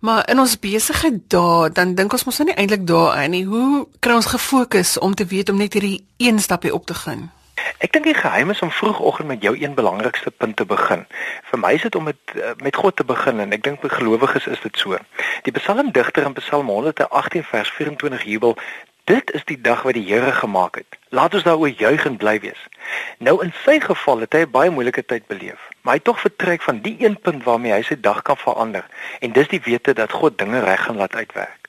maar 0.04 0.28
in 0.28 0.42
ons 0.42 0.58
besige 0.60 1.14
dae 1.32 1.70
dan 1.72 1.94
dink 1.96 2.12
ons 2.12 2.26
mos 2.28 2.42
nou 2.42 2.50
nie 2.50 2.58
eintlik 2.60 2.84
daaraan 2.92 3.32
nie. 3.32 3.46
Hoe 3.48 3.86
kry 4.04 4.18
ons 4.18 4.28
gefokus 4.34 4.98
om 4.98 5.16
te 5.16 5.24
weet 5.30 5.48
om 5.48 5.62
net 5.62 5.78
hierdie 5.78 6.04
een 6.20 6.42
stapie 6.44 6.74
op 6.74 6.84
te 6.86 6.98
gaan? 7.06 7.30
Ek 7.78 7.92
dink 7.92 8.04
die 8.04 8.14
geheim 8.14 8.50
is 8.50 8.62
om 8.62 8.70
vroegoggend 8.70 9.28
met 9.28 9.42
jou 9.42 9.54
een 9.60 9.74
belangrikste 9.74 10.30
punt 10.30 10.56
te 10.56 10.64
begin. 10.64 11.06
Vir 11.50 11.58
my 11.58 11.72
is 11.72 11.82
dit 11.82 11.94
om 11.94 12.04
met 12.04 12.34
eh, 12.34 12.54
met 12.62 12.76
God 12.76 12.96
te 12.96 13.04
begin 13.04 13.40
en 13.40 13.52
ek 13.52 13.62
dink 13.62 13.80
vir 13.80 13.90
gelowiges 13.90 14.46
is 14.46 14.60
dit 14.60 14.78
so. 14.78 14.98
Die 15.42 15.52
psalmdigter 15.52 16.26
in 16.26 16.36
Psalm 16.40 16.68
118 16.68 17.44
vers 17.44 17.70
24 17.70 18.22
jubel 18.22 18.58
Dit 19.04 19.32
is 19.36 19.44
die 19.44 19.60
dag 19.60 19.82
wat 19.84 19.98
die 19.98 20.06
Here 20.08 20.32
gemaak 20.32 20.78
het. 20.80 20.96
Laat 21.12 21.34
ons 21.34 21.44
daaroor 21.44 21.68
juig 21.68 22.06
en 22.08 22.16
bly 22.16 22.38
wees. 22.40 22.60
Nou 23.18 23.34
in 23.44 23.52
sy 23.64 23.76
geval 23.80 24.24
het 24.24 24.32
hy 24.32 24.40
'n 24.46 24.50
baie 24.50 24.70
moeilike 24.70 25.04
tyd 25.04 25.26
beleef, 25.26 25.60
maar 25.82 25.92
hy 25.92 26.00
het 26.00 26.04
tog 26.04 26.20
vertrek 26.20 26.62
van 26.62 26.80
die 26.80 26.96
een 27.04 27.20
punt 27.20 27.44
waarmee 27.44 27.72
hy 27.72 27.82
sy 27.82 28.00
dag 28.00 28.22
kan 28.22 28.36
verander 28.36 28.86
en 29.20 29.32
dis 29.32 29.48
die 29.48 29.60
wete 29.60 29.92
dat 29.92 30.12
God 30.12 30.38
dinge 30.38 30.60
reg 30.60 30.84
gaan 30.84 30.96
laat 30.96 31.14
uitwerk. 31.14 31.68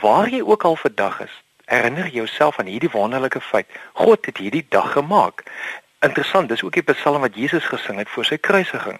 Waar 0.00 0.28
jy 0.28 0.40
ook 0.40 0.64
al 0.64 0.76
vandag 0.76 1.20
is, 1.20 1.42
herinner 1.70 2.08
jouself 2.08 2.58
aan 2.58 2.66
hierdie 2.66 2.90
wonderlike 2.90 3.40
feit. 3.40 3.66
God 3.92 4.26
het 4.26 4.36
hierdie 4.36 4.66
dag 4.68 4.92
gemaak. 4.92 5.42
Interessant, 6.00 6.48
dis 6.48 6.62
ook 6.62 6.74
die 6.74 6.82
Psalm 6.82 7.20
wat 7.20 7.36
Jesus 7.38 7.64
gesing 7.64 7.98
het 7.98 8.08
voor 8.08 8.26
sy 8.26 8.38
kruisiging. 8.42 8.98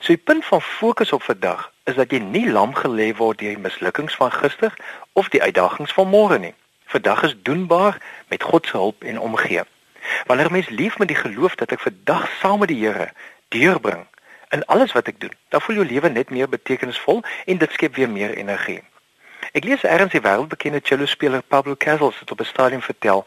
So 0.00 0.14
die 0.14 0.22
punt 0.30 0.44
van 0.44 0.62
fokus 0.62 1.12
op 1.12 1.22
vandag 1.22 1.66
is 1.84 1.98
dat 2.00 2.10
jy 2.10 2.22
nie 2.24 2.46
lam 2.48 2.72
gelê 2.74 3.10
word 3.18 3.42
deur 3.42 3.52
die 3.58 3.64
mislukkings 3.66 4.16
van 4.16 4.32
gister 4.32 4.72
of 5.12 5.28
die 5.28 5.42
uitdagings 5.42 5.92
van 5.92 6.08
môre 6.08 6.40
nie. 6.40 6.54
Vandag 6.88 7.22
is 7.28 7.36
doenbaar 7.42 8.00
met 8.32 8.42
God 8.42 8.66
se 8.66 8.76
hulp 8.76 9.04
en 9.04 9.20
omgee. 9.20 9.68
Wanneer 10.26 10.52
mens 10.52 10.68
lief 10.68 10.98
met 10.98 11.12
die 11.12 11.20
geloof 11.20 11.54
dat 11.60 11.76
ek 11.76 11.84
vandag 11.84 12.30
saam 12.40 12.64
met 12.64 12.72
die 12.72 12.80
Here 12.80 13.10
deurbring 13.48 14.06
in 14.56 14.64
alles 14.64 14.92
wat 14.96 15.08
ek 15.12 15.20
doen, 15.20 15.34
dan 15.52 15.60
voel 15.60 15.82
jou 15.82 15.86
lewe 15.86 16.08
net 16.08 16.30
meer 16.30 16.48
betekenisvol 16.48 17.24
en 17.44 17.58
dit 17.58 17.72
skep 17.72 18.00
weer 18.00 18.10
meer 18.10 18.32
energie. 18.38 18.80
Ek 19.56 19.64
lees 19.64 19.86
eers 19.88 20.12
die 20.12 20.20
wêreldbekende 20.20 20.82
cello 20.84 21.06
speler 21.08 21.40
Pablo 21.40 21.76
Casals 21.80 22.18
het 22.20 22.30
op 22.30 22.40
'n 22.40 22.44
stadium 22.44 22.82
vertel 22.82 23.24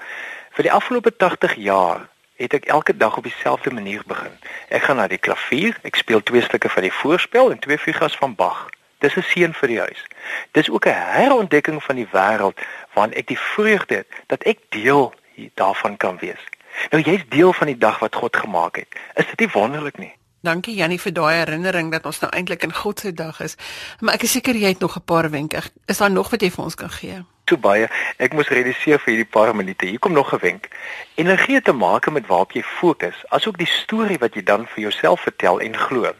vir 0.54 0.64
die 0.64 0.72
afgelope 0.72 1.16
80 1.16 1.56
jaar 1.56 2.06
het 2.36 2.54
ek 2.54 2.66
elke 2.66 2.98
dag 2.98 3.18
op 3.18 3.24
dieselfde 3.24 3.72
manier 3.74 4.04
begin. 4.06 4.38
Ek 4.70 4.84
gaan 4.84 4.96
na 4.96 5.08
die 5.08 5.18
klavier, 5.18 5.80
ek 5.82 5.96
speel 5.96 6.24
twee 6.24 6.42
stukke 6.42 6.70
van 6.70 6.84
die 6.84 6.94
voorspel 6.94 7.52
en 7.52 7.60
twee 7.60 7.78
fugas 7.78 8.18
van 8.18 8.36
Bach. 8.36 8.70
Dis 9.00 9.16
'n 9.16 9.22
seën 9.22 9.54
vir 9.54 9.68
die 9.68 9.80
huis. 9.80 10.06
Dis 10.52 10.70
ook 10.70 10.86
'n 10.86 11.02
herontdekking 11.18 11.84
van 11.84 11.96
die 11.96 12.10
wêreld 12.12 12.62
waarin 12.94 13.18
ek 13.18 13.28
die 13.28 13.40
vreugde 13.40 13.96
het 13.96 14.08
dat 14.28 14.44
ek 14.44 14.58
deel 14.70 15.14
daarvan 15.54 15.98
kan 15.98 16.18
wees. 16.18 16.44
Nou 16.90 17.04
jy's 17.04 17.26
deel 17.30 17.54
van 17.54 17.68
die 17.68 17.78
dag 17.78 18.00
wat 18.00 18.16
God 18.16 18.36
gemaak 18.36 18.76
het. 18.76 18.88
Is 19.16 19.26
dit 19.26 19.40
nie 19.40 19.50
wonderlik 19.50 19.98
nie? 19.98 20.19
Dankie 20.42 20.72
Jannie 20.78 21.00
vir 21.04 21.12
daai 21.12 21.34
herinnering 21.36 21.90
dat 21.92 22.06
ons 22.08 22.22
nou 22.24 22.30
eintlik 22.32 22.62
in 22.64 22.72
God 22.72 23.02
se 23.04 23.12
dag 23.12 23.42
is. 23.44 23.58
Maar 24.00 24.16
ek 24.16 24.22
is 24.24 24.38
seker 24.38 24.56
jy 24.56 24.70
het 24.72 24.80
nog 24.80 24.96
'n 24.96 25.04
paar 25.04 25.30
wenke. 25.30 25.62
Is 25.86 25.98
daar 25.98 26.12
nog 26.12 26.30
wat 26.30 26.42
jy 26.42 26.50
vir 26.52 26.64
ons 26.64 26.76
kan 26.76 26.90
gee? 26.90 27.24
So 27.50 27.58
baie. 27.58 27.90
Ek 28.18 28.34
moes 28.34 28.48
reduseer 28.48 29.00
vir 29.00 29.14
hierdie 29.14 29.32
paar 29.32 29.56
minute. 29.56 29.86
Hier 29.86 30.00
kom 30.00 30.14
nog 30.14 30.34
'n 30.34 30.40
wenk. 30.40 30.68
Energie 31.16 31.56
het 31.56 31.64
te 31.64 31.74
maak 31.74 32.10
met 32.12 32.28
waarop 32.28 32.52
jy 32.52 32.64
fokus, 32.64 33.16
asook 33.28 33.58
die 33.58 33.68
storie 33.68 34.18
wat 34.18 34.34
jy 34.34 34.44
dan 34.44 34.68
vir 34.68 34.82
jouself 34.82 35.22
vertel 35.22 35.60
en 35.60 35.76
glo. 35.78 36.14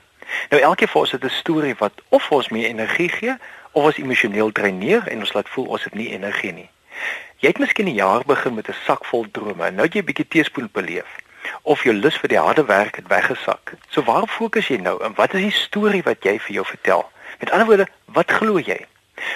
Nou 0.50 0.62
elke 0.62 0.88
vir 0.88 1.02
ons 1.02 1.12
het 1.12 1.24
'n 1.24 1.30
storie 1.30 1.76
wat 1.78 1.94
of 2.10 2.32
ons 2.32 2.50
meer 2.50 2.68
energie 2.68 3.10
gee 3.10 3.38
of 3.72 3.84
ons 3.84 3.98
emosioneel 3.98 4.52
dreineer 4.52 5.08
en 5.08 5.20
ons 5.20 5.34
laat 5.34 5.50
voel 5.50 5.66
ons 5.66 5.84
het 5.84 5.94
nie 5.94 6.12
energie 6.12 6.52
nie. 6.52 6.70
Jy 7.38 7.48
het 7.48 7.60
miskien 7.60 7.88
'n 7.88 7.94
jaar 7.94 8.24
begin 8.26 8.54
met 8.54 8.68
'n 8.68 8.76
sak 8.86 9.06
vol 9.06 9.26
drome 9.32 9.66
en 9.66 9.76
nou 9.76 9.88
jy 9.88 10.00
'n 10.00 10.06
bietjie 10.06 10.28
teespoel 10.28 10.68
beleef 10.72 11.08
of 11.62 11.84
jou 11.84 11.94
lus 11.94 12.18
vir 12.18 12.30
die 12.30 12.40
harde 12.40 12.66
werk 12.66 12.96
het 12.96 13.08
weggesak. 13.08 13.74
So 13.90 14.04
waar 14.04 14.28
fokus 14.28 14.68
jy 14.68 14.78
nou 14.78 14.98
en 15.04 15.14
wat 15.16 15.34
is 15.34 15.42
die 15.50 15.56
storie 15.56 16.04
wat 16.04 16.24
jy 16.24 16.40
vir 16.40 16.56
jou 16.60 16.66
vertel? 16.66 17.06
Met 17.40 17.52
ander 17.52 17.68
woorde, 17.68 17.88
wat 18.06 18.32
glo 18.32 18.60
jy? 18.60 18.80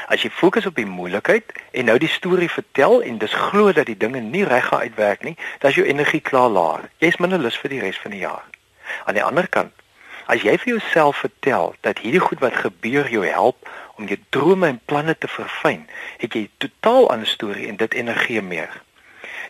As 0.08 0.24
jy 0.24 0.30
fokus 0.32 0.66
op 0.66 0.76
die 0.76 0.88
moeilikheid 0.88 1.52
en 1.72 1.86
nou 1.86 1.98
die 2.00 2.12
storie 2.12 2.50
vertel 2.50 3.02
en 3.04 3.20
dis 3.20 3.36
glo 3.50 3.72
dat 3.76 3.90
die 3.92 3.98
dinge 4.00 4.22
nie 4.24 4.44
reg 4.48 4.68
gaan 4.72 4.88
uitwerk 4.88 5.24
nie, 5.24 5.36
dan 5.60 5.72
is 5.72 5.80
jou 5.80 5.88
energie 5.88 6.22
klaar 6.22 6.50
laag. 6.50 6.88
Jy's 7.04 7.20
minder 7.20 7.40
lus 7.40 7.58
vir 7.60 7.76
die 7.76 7.82
res 7.84 8.00
van 8.00 8.16
die 8.16 8.24
jaar. 8.24 8.46
Aan 9.06 9.18
die 9.20 9.24
ander 9.24 9.48
kant, 9.48 9.74
as 10.32 10.44
jy 10.44 10.56
vir 10.58 10.76
jouself 10.78 11.24
vertel 11.26 11.76
dat 11.82 12.00
hierdie 12.00 12.24
goed 12.24 12.40
wat 12.40 12.56
gebeur 12.56 13.10
jou 13.12 13.26
help 13.28 13.70
om 14.00 14.08
jou 14.08 14.18
drome 14.30 14.68
en 14.68 14.82
planne 14.86 15.16
te 15.18 15.28
verfyn, 15.28 15.86
het 16.18 16.34
jy 16.34 16.48
totaal 16.58 17.12
'n 17.14 17.26
storie 17.26 17.68
en 17.68 17.78
dit 17.78 17.94
energie 17.94 18.42
meer. 18.42 18.82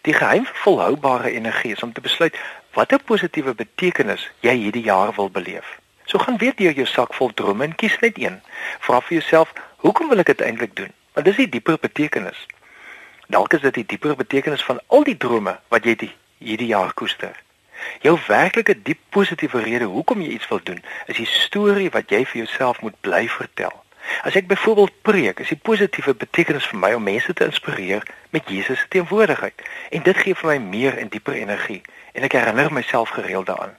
Die 0.04 0.14
geheim 0.14 0.46
vir 0.46 0.56
volhoubare 0.56 1.32
energie 1.32 1.72
is 1.72 1.84
om 1.84 1.94
te 1.94 2.02
besluit 2.02 2.36
watter 2.74 3.00
positiewe 3.06 3.54
betekenis 3.54 4.26
jy 4.42 4.56
hierdie 4.66 4.86
jaar 4.86 5.14
wil 5.16 5.30
beleef. 5.30 5.78
So 6.06 6.18
gaan 6.18 6.38
weer 6.38 6.56
deur 6.56 6.74
jou 6.74 6.86
sak 6.90 7.14
vol 7.14 7.34
drome 7.34 7.64
en 7.64 7.76
kies 7.76 8.00
net 8.02 8.18
een. 8.18 8.42
Vra 8.80 9.00
vir 9.02 9.20
jouself, 9.20 9.54
hoekom 9.86 10.10
wil 10.10 10.24
ek 10.24 10.34
dit 10.34 10.42
eintlik 10.42 10.76
doen? 10.76 10.92
Want 11.14 11.30
dis 11.30 11.40
die 11.40 11.50
dieper 11.50 11.78
betekenis. 11.80 12.40
Dalk 13.28 13.54
is 13.54 13.62
dit 13.62 13.74
die 13.74 13.86
dieper 13.94 14.16
betekenis 14.16 14.66
van 14.66 14.82
al 14.88 15.06
die 15.08 15.18
drome 15.18 15.56
wat 15.70 15.86
jy 15.86 15.96
die, 16.06 16.12
hierdie 16.44 16.72
jaar 16.74 16.94
koester. 16.94 17.38
Jou 18.02 18.18
werklike 18.28 18.76
diep 18.82 19.00
positiewe 19.10 19.62
rede 19.64 19.86
hoekom 19.92 20.22
jy 20.22 20.36
iets 20.36 20.48
wil 20.50 20.62
doen, 20.64 20.82
is 21.08 21.18
die 21.20 21.30
storie 21.30 21.90
wat 21.94 22.12
jy 22.12 22.24
vir 22.26 22.44
jouself 22.44 22.82
moet 22.82 23.00
bly 23.02 23.28
vertel. 23.28 23.83
As 24.24 24.36
ek 24.36 24.48
byvoorbeeld 24.48 25.02
preek, 25.02 25.40
is 25.40 25.52
die 25.52 25.60
positiewe 25.60 26.14
betekenis 26.14 26.68
vir 26.72 26.80
my 26.80 26.92
om 26.98 27.04
mense 27.04 27.34
te 27.34 27.46
inspireer 27.46 28.04
met 28.36 28.50
Jesus 28.50 28.80
se 28.80 28.88
teenwoordigheid 28.90 29.64
en 29.90 30.04
dit 30.04 30.18
gee 30.18 30.36
vir 30.36 30.50
my 30.50 30.58
meer 30.58 30.98
en 30.98 31.12
dieper 31.12 31.34
energie 31.40 31.82
en 32.14 32.24
ek 32.28 32.36
herinner 32.38 32.74
myself 32.74 33.16
gereeld 33.16 33.48
daaraan. 33.52 33.76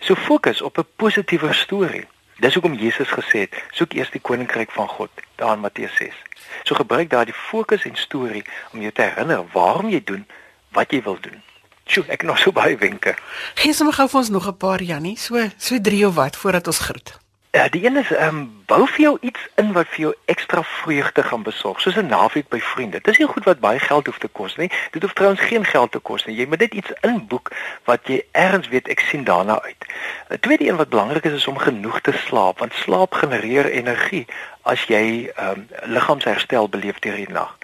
So 0.00 0.14
fokus 0.14 0.62
op 0.62 0.78
'n 0.78 0.86
positiewe 0.96 1.52
storie. 1.52 2.06
Dis 2.38 2.54
hoekom 2.54 2.74
Jesus 2.74 3.08
gesê 3.08 3.38
het, 3.46 3.54
soek 3.70 3.92
eers 3.92 4.10
die 4.10 4.20
koninkryk 4.20 4.70
van 4.70 4.88
God, 4.88 5.10
daar 5.34 5.52
in 5.52 5.60
Matteus 5.60 5.94
6. 5.96 6.14
So 6.62 6.74
gebruik 6.74 7.10
daardie 7.10 7.34
fokus 7.34 7.84
en 7.84 7.96
storie 7.96 8.44
om 8.72 8.80
jou 8.80 8.92
te 8.92 9.02
herinner 9.02 9.44
waarom 9.52 9.88
jy 9.88 10.02
doen 10.04 10.26
wat 10.70 10.92
jy 10.92 11.02
wil 11.02 11.18
doen. 11.20 11.42
Sjoe, 11.88 12.04
ek 12.04 12.20
het 12.20 12.28
nog 12.28 12.38
so 12.38 12.52
baie 12.52 12.76
wenke. 12.76 13.16
Gee 13.54 13.72
sommer 13.72 13.94
gou 13.94 14.08
vir 14.08 14.20
ons 14.20 14.28
nog 14.28 14.46
'n 14.46 14.56
paar 14.56 14.82
Jannie, 14.82 15.16
so 15.16 15.48
so 15.56 15.80
3 15.80 16.06
of 16.06 16.14
wat 16.14 16.36
voordat 16.36 16.66
ons 16.66 16.78
groet. 16.78 17.27
Ja, 17.50 17.68
die 17.68 17.84
een 17.84 17.96
is 17.96 18.12
ehm 18.12 18.36
um, 18.36 18.62
bou 18.66 18.86
vir 18.86 19.00
jou 19.00 19.18
iets 19.20 19.40
in 19.54 19.72
wat 19.72 19.86
vir 19.88 20.00
jou 20.00 20.14
ekstra 20.24 20.62
vreugde 20.62 21.22
gaan 21.22 21.42
besorg, 21.42 21.80
soos 21.80 21.96
'n 21.96 22.06
naweek 22.06 22.48
by 22.48 22.60
vriende. 22.60 23.00
Dis 23.02 23.18
nie 23.18 23.26
goed 23.26 23.44
wat 23.44 23.60
baie 23.60 23.78
geld 23.78 24.06
hoef 24.06 24.18
te 24.18 24.28
kos 24.28 24.56
nie. 24.56 24.70
Dit 24.90 25.02
hoef 25.02 25.12
trouens 25.12 25.40
geen 25.40 25.64
geld 25.64 25.92
te 25.92 25.98
kos 25.98 26.24
nie. 26.24 26.36
Jy 26.36 26.46
moet 26.46 26.58
net 26.58 26.74
iets 26.74 26.92
inboek 27.00 27.50
wat 27.84 28.00
jy 28.06 28.22
ergens 28.32 28.68
weet 28.68 28.88
ek 28.88 29.00
sien 29.00 29.24
daarna 29.24 29.62
uit. 29.62 29.84
'n 30.28 30.38
Tweede 30.40 30.68
een 30.68 30.76
wat 30.76 30.88
belangrik 30.88 31.24
is 31.24 31.32
is 31.32 31.46
om 31.46 31.58
genoeg 31.58 32.00
te 32.00 32.12
slaap, 32.12 32.58
want 32.58 32.72
slaap 32.74 33.14
genereer 33.14 33.66
energie 33.70 34.26
as 34.62 34.84
jy 34.84 35.30
ehm 35.36 35.50
um, 35.50 35.68
liggaamsherstel 35.82 36.68
beleef 36.68 36.98
deur 36.98 37.16
die 37.16 37.32
nag. 37.32 37.56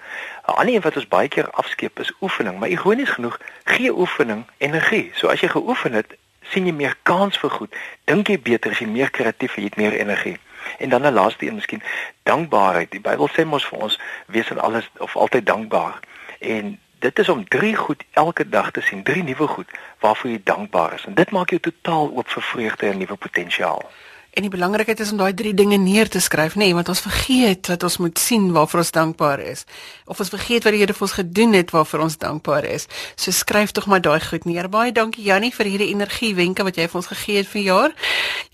'n 0.47 0.51
Ander 0.51 0.73
een 0.73 0.81
wat 0.81 0.95
ons 0.95 1.07
baie 1.07 1.27
keer 1.27 1.49
afskeep 1.49 1.99
is 1.99 2.13
oefening, 2.21 2.59
maar 2.59 2.69
ironies 2.69 3.09
genoeg 3.09 3.39
gee 3.63 3.93
oefening 3.93 4.45
energie. 4.57 5.11
So 5.13 5.27
as 5.27 5.39
jy 5.39 5.47
geoefen 5.47 5.93
het, 5.93 6.17
sien 6.49 6.65
jy 6.65 6.73
meer 6.73 6.95
kans 7.03 7.37
vir 7.37 7.49
goed. 7.49 7.75
Dink 8.03 8.27
jy 8.27 8.39
beter, 8.39 8.71
as 8.71 8.79
jy 8.79 8.87
meer 8.87 9.09
kreatief, 9.09 9.55
jy 9.55 9.63
het 9.69 9.77
meer 9.81 9.93
energie. 9.99 10.37
En 10.77 10.89
dan 10.89 11.05
'n 11.05 11.13
laaste 11.13 11.45
een 11.45 11.55
miskien, 11.55 11.83
dankbaarheid. 12.23 12.91
Die 12.91 12.99
Bybel 12.99 13.29
sê 13.29 13.45
mos 13.45 13.65
vir 13.65 13.79
ons 13.79 13.99
wees 14.27 14.49
in 14.49 14.59
alles 14.59 14.89
of 14.97 15.15
altyd 15.15 15.45
dankbaar. 15.45 15.99
En 16.39 16.79
dit 16.99 17.19
is 17.19 17.29
om 17.29 17.47
drie 17.47 17.75
goed 17.75 18.03
elke 18.13 18.49
dag 18.49 18.71
te 18.71 18.81
sien, 18.81 19.03
drie 19.03 19.23
nuwe 19.23 19.47
goed 19.47 19.69
waarvoor 19.99 20.31
jy 20.31 20.41
dankbaar 20.43 20.93
is. 20.93 21.05
En 21.05 21.13
dit 21.13 21.31
maak 21.31 21.49
jou 21.49 21.59
totaal 21.59 22.11
oop 22.13 22.29
vir 22.29 22.43
vreugde 22.43 22.87
en 22.87 22.97
nuwe 22.97 23.15
potensiaal. 23.15 23.91
En 24.35 24.43
die 24.43 24.51
belangrikheid 24.51 24.99
is 24.99 25.13
om 25.13 25.19
daai 25.21 25.31
drie 25.31 25.53
dinge 25.55 25.77
neer 25.79 26.09
te 26.11 26.19
skryf, 26.19 26.57
nê, 26.59 26.67
nee, 26.67 26.75
want 26.75 26.89
ons 26.91 26.99
vergeet 27.05 27.69
dat 27.69 27.85
ons 27.87 27.95
moet 28.03 28.19
sien 28.19 28.49
waarvoor 28.51 28.81
ons 28.81 28.91
dankbaar 28.91 29.39
is. 29.39 29.63
Of 30.11 30.19
ons 30.19 30.27
vergeet 30.33 30.65
wat 30.67 30.75
die 30.75 30.81
Here 30.81 30.91
vir 30.97 31.05
ons 31.07 31.15
gedoen 31.15 31.55
het 31.55 31.71
waarvoor 31.71 32.03
ons 32.09 32.19
dankbaar 32.19 32.67
is. 32.67 32.83
So 33.15 33.31
skryf 33.31 33.71
tog 33.71 33.87
maar 33.87 34.03
daai 34.03 34.19
goed 34.19 34.43
neer. 34.43 34.67
Baie 34.67 34.91
dankie 34.91 35.23
Jannie 35.23 35.55
vir 35.55 35.71
hierdie 35.71 35.87
energiewenke 35.93 36.67
wat 36.67 36.75
jy 36.75 36.91
vir 36.91 36.99
ons 36.99 37.07
gegee 37.13 37.39
het 37.39 37.47
vir 37.53 37.63
jaar. 37.63 37.95